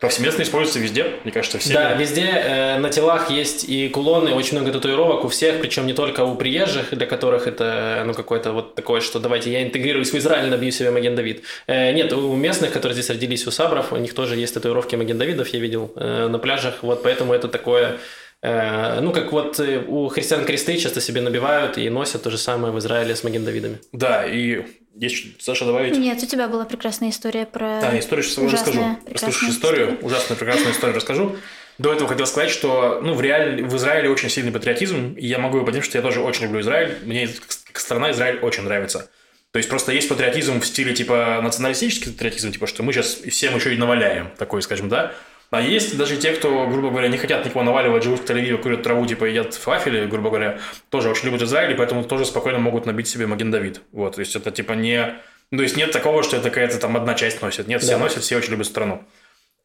[0.00, 1.72] Повсеместно используется везде, мне кажется, все.
[1.72, 5.94] Да, везде э, на телах есть и кулоны, очень много татуировок у всех, причем не
[5.94, 10.16] только у приезжих, для которых это ну какое-то вот такое, что давайте я интегрируюсь в
[10.16, 11.44] Израиль, набью себе Маген Давид.
[11.68, 15.16] Э, нет, у местных, которые здесь родились, у сабров, у них тоже есть татуировки Маген
[15.16, 17.98] Давидов, я видел э, на пляжах, вот поэтому это такое,
[18.42, 22.38] э, ну как вот э, у христиан кресты часто себе набивают и носят то же
[22.38, 23.78] самое в Израиле с Маген Давидами.
[23.92, 24.64] Да, и
[24.96, 25.96] есть, Саша, добавить?
[25.96, 27.80] Нет, у тебя была прекрасная история про...
[27.80, 28.98] Да, историю сейчас расскажу.
[29.10, 31.36] Послушаешь историю, ужасную, прекрасную историю расскажу.
[31.78, 33.64] До этого хотел сказать, что ну, в, реаль...
[33.64, 36.98] в Израиле очень сильный патриотизм, и я могу его что я тоже очень люблю Израиль.
[37.04, 37.28] Мне
[37.72, 39.10] как страна Израиль очень нравится.
[39.50, 43.54] То есть просто есть патриотизм в стиле типа националистический патриотизм, типа что мы сейчас всем
[43.54, 45.12] еще и наваляем, такой, скажем, да.
[45.50, 48.82] А есть даже те, кто, грубо говоря, не хотят никого наваливать, живут в Тель-Авиве, курят
[48.82, 50.58] траву, типа едят фафели, грубо говоря,
[50.90, 53.80] тоже очень любят Израиль, и поэтому тоже спокойно могут набить себе Маген Давид.
[53.92, 55.14] Вот, то есть это типа не...
[55.50, 57.68] Ну, то есть нет такого, что это какая-то там одна часть носит.
[57.68, 57.98] Нет, все Да.
[57.98, 59.04] носят, все очень любят страну.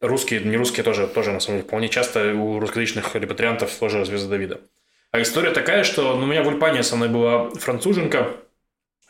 [0.00, 4.30] Русские, не русские тоже, тоже на самом деле, вполне часто у русскоязычных репатриантов тоже звезда
[4.30, 4.60] Давида.
[5.12, 8.28] А история такая, что ну, у меня в Ульпане со мной была француженка,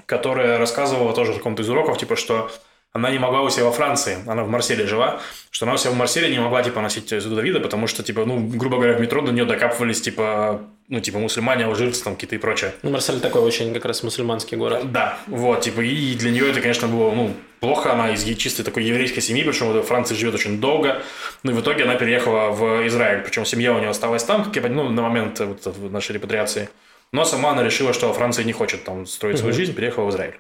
[0.07, 2.51] которая рассказывала тоже в каком-то из уроков, типа, что
[2.93, 5.21] она не могла у себя во Франции, она в Марселе жила,
[5.51, 8.25] что она у себя в Марселе не могла, типа, носить звезду Давида, потому что, типа,
[8.25, 12.35] ну, грубо говоря, в метро до нее докапывались, типа, ну, типа, мусульмане, алжирцы там какие-то
[12.35, 12.75] и прочее.
[12.83, 14.91] Ну, Марсель такой очень как раз мусульманский город.
[14.91, 18.83] Да, вот, типа, и для нее это, конечно, было, ну, плохо, она из чистой такой
[18.83, 21.01] еврейской семьи, причем вот во Франции живет очень долго,
[21.45, 24.57] ну, и в итоге она переехала в Израиль, причем семья у нее осталась там, как
[24.57, 26.69] я понимаю, ну, на момент вот в нашей репатриации,
[27.13, 30.11] но сама она решила, что во Франции не хочет там строить свою жизнь, переехала в
[30.11, 30.35] Израиль.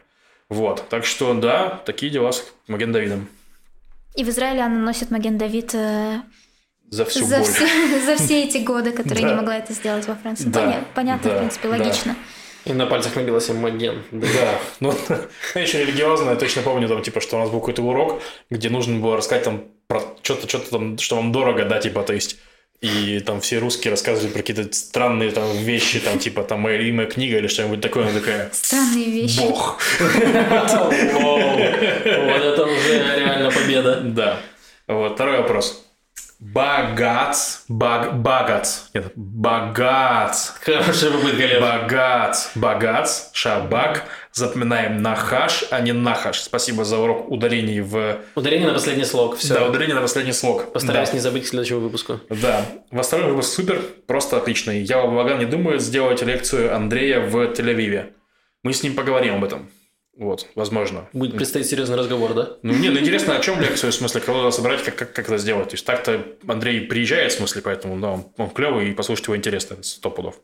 [0.51, 3.29] Вот, так что, да, такие дела с Маген Давидом.
[4.17, 6.21] И в Израиле она носит Маген Давид э,
[6.91, 7.47] За всю за, боль.
[7.47, 9.29] все, за все эти годы, которые Да.
[9.31, 10.45] не могла это сделать во Франции.
[10.49, 11.77] Да, Поня- понятно, да, в принципе, да.
[11.79, 12.17] логично.
[12.67, 14.03] И на пальцах набила себе Маген.
[14.11, 14.27] Да.
[14.27, 14.95] Да, ну,
[15.55, 18.21] я еще религиозно, я точно помню, там, типа, что у нас был какой-то урок,
[18.51, 22.13] где нужно было рассказать там про что-то, что-то там, что вам дорого, да, типа, то
[22.13, 22.39] есть,
[22.81, 27.07] и там все русские рассказывали про какие-то странные там вещи, там, типа, там, моя любимая
[27.07, 29.41] книга или что-нибудь такое, она такая, Странные вещи.
[29.41, 29.79] бог.
[29.99, 30.11] Вот
[32.43, 34.01] это уже реально победа.
[34.01, 34.41] Да.
[34.87, 35.85] Вот, второй вопрос.
[36.41, 41.61] Богац, баг, богац, нет, богац, Хорошая попытка, Лев.
[41.61, 44.07] Богац, богац, шабак.
[44.33, 46.41] Запоминаем нахаш, а не нахаш.
[46.41, 48.21] Спасибо за урок ударений в...
[48.37, 49.37] Ударение на последний слог.
[49.37, 49.53] Все.
[49.53, 50.73] Да, ударение на последний слог.
[50.73, 51.17] Постараюсь да.
[51.17, 52.21] не забыть к следующему выпуску.
[52.31, 52.65] Да.
[52.91, 54.81] В остальном выпуск супер, просто отличный.
[54.81, 58.13] Я Ваган не думаю сделать лекцию Андрея в Тель-Авиве.
[58.63, 59.69] Мы с ним поговорим об этом.
[60.21, 61.09] Вот, возможно.
[61.15, 62.51] Будет предстоять серьезный разговор, да?
[62.61, 65.25] Ну, не, ну интересно, о чем лекцию, в смысле, кого надо собрать, как, как, как
[65.25, 65.71] это сделать.
[65.71, 69.37] То есть так-то Андрей приезжает, в смысле, поэтому, да, он, он клевый, и послушать его
[69.39, 70.35] интересно, сто пудов.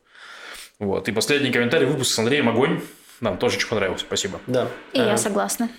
[0.79, 2.81] Вот, и последний комментарий, выпуск с Андреем огонь.
[3.21, 4.41] Нам тоже очень понравился, спасибо.
[4.47, 4.67] Да.
[4.93, 5.69] И я Э, согласна.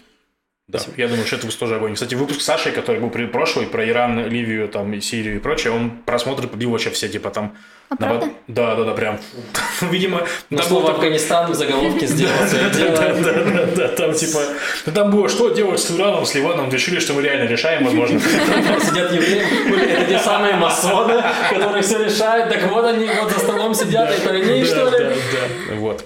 [0.68, 1.94] Да, я думаю, что это выпуск тоже огонь.
[1.94, 5.72] Кстати, выпуск с Сашей, который был прошлый, про Иран, Ливию, там, и Сирию и прочее,
[5.72, 7.56] он просмотры побил вообще все, типа, там...
[7.90, 8.28] А на- правда?
[8.48, 9.18] Да, да, да, прям.
[9.80, 14.12] Видимо, там слово было такое- Афганистан в заголовке сделал свое Да, да, да, да, там
[14.14, 14.40] типа,
[14.86, 18.20] ну там было, что делать с Ираном, с Ливаном, решили, что мы реально решаем, возможно.
[18.80, 19.42] Сидят евреи,
[19.90, 22.50] это те самые масоны, которые все решают.
[22.52, 25.04] Так вот они вот за столом сидят, это они, Да, что да, ли?
[25.06, 26.04] да, вот.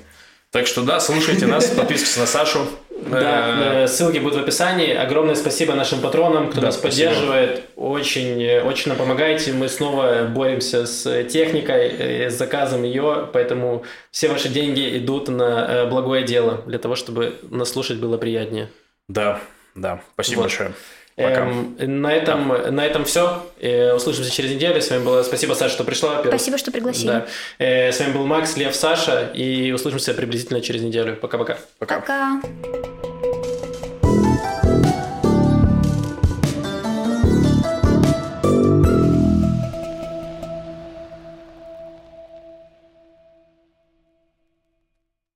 [0.52, 2.66] Так что да, слушайте нас, подписывайтесь на Сашу.
[3.10, 4.94] Да, Э, э, ссылки будут в описании.
[4.94, 7.08] Огромное спасибо нашим патронам, кто Да, нас спасибо.
[7.08, 7.62] поддерживает.
[7.74, 9.52] Очень, э, очень нам помогаете.
[9.52, 16.22] Мы снова боремся с техникой, с заказом ее, поэтому все ваши деньги идут на благое
[16.24, 18.68] дело, для того, чтобы нас слушать было приятнее.
[19.08, 19.40] Да,
[19.74, 20.42] да, спасибо Вот.
[20.44, 20.72] большое.
[21.16, 21.42] Пока.
[21.42, 23.42] Эм, на этом, на этом все.
[23.94, 24.80] Услышимся через неделю.
[24.80, 26.10] С вами было спасибо, Саша, что пришла.
[26.16, 26.40] во-первых.
[26.40, 27.06] Спасибо, что пригласили.
[27.08, 27.26] Да.
[27.58, 29.30] Э, С вами был Макс, Лев, Саша.
[29.34, 31.16] И услышимся приблизительно через неделю.
[31.16, 31.58] Пока-пока.
[31.78, 32.00] Пока.
[32.00, 32.40] Пока.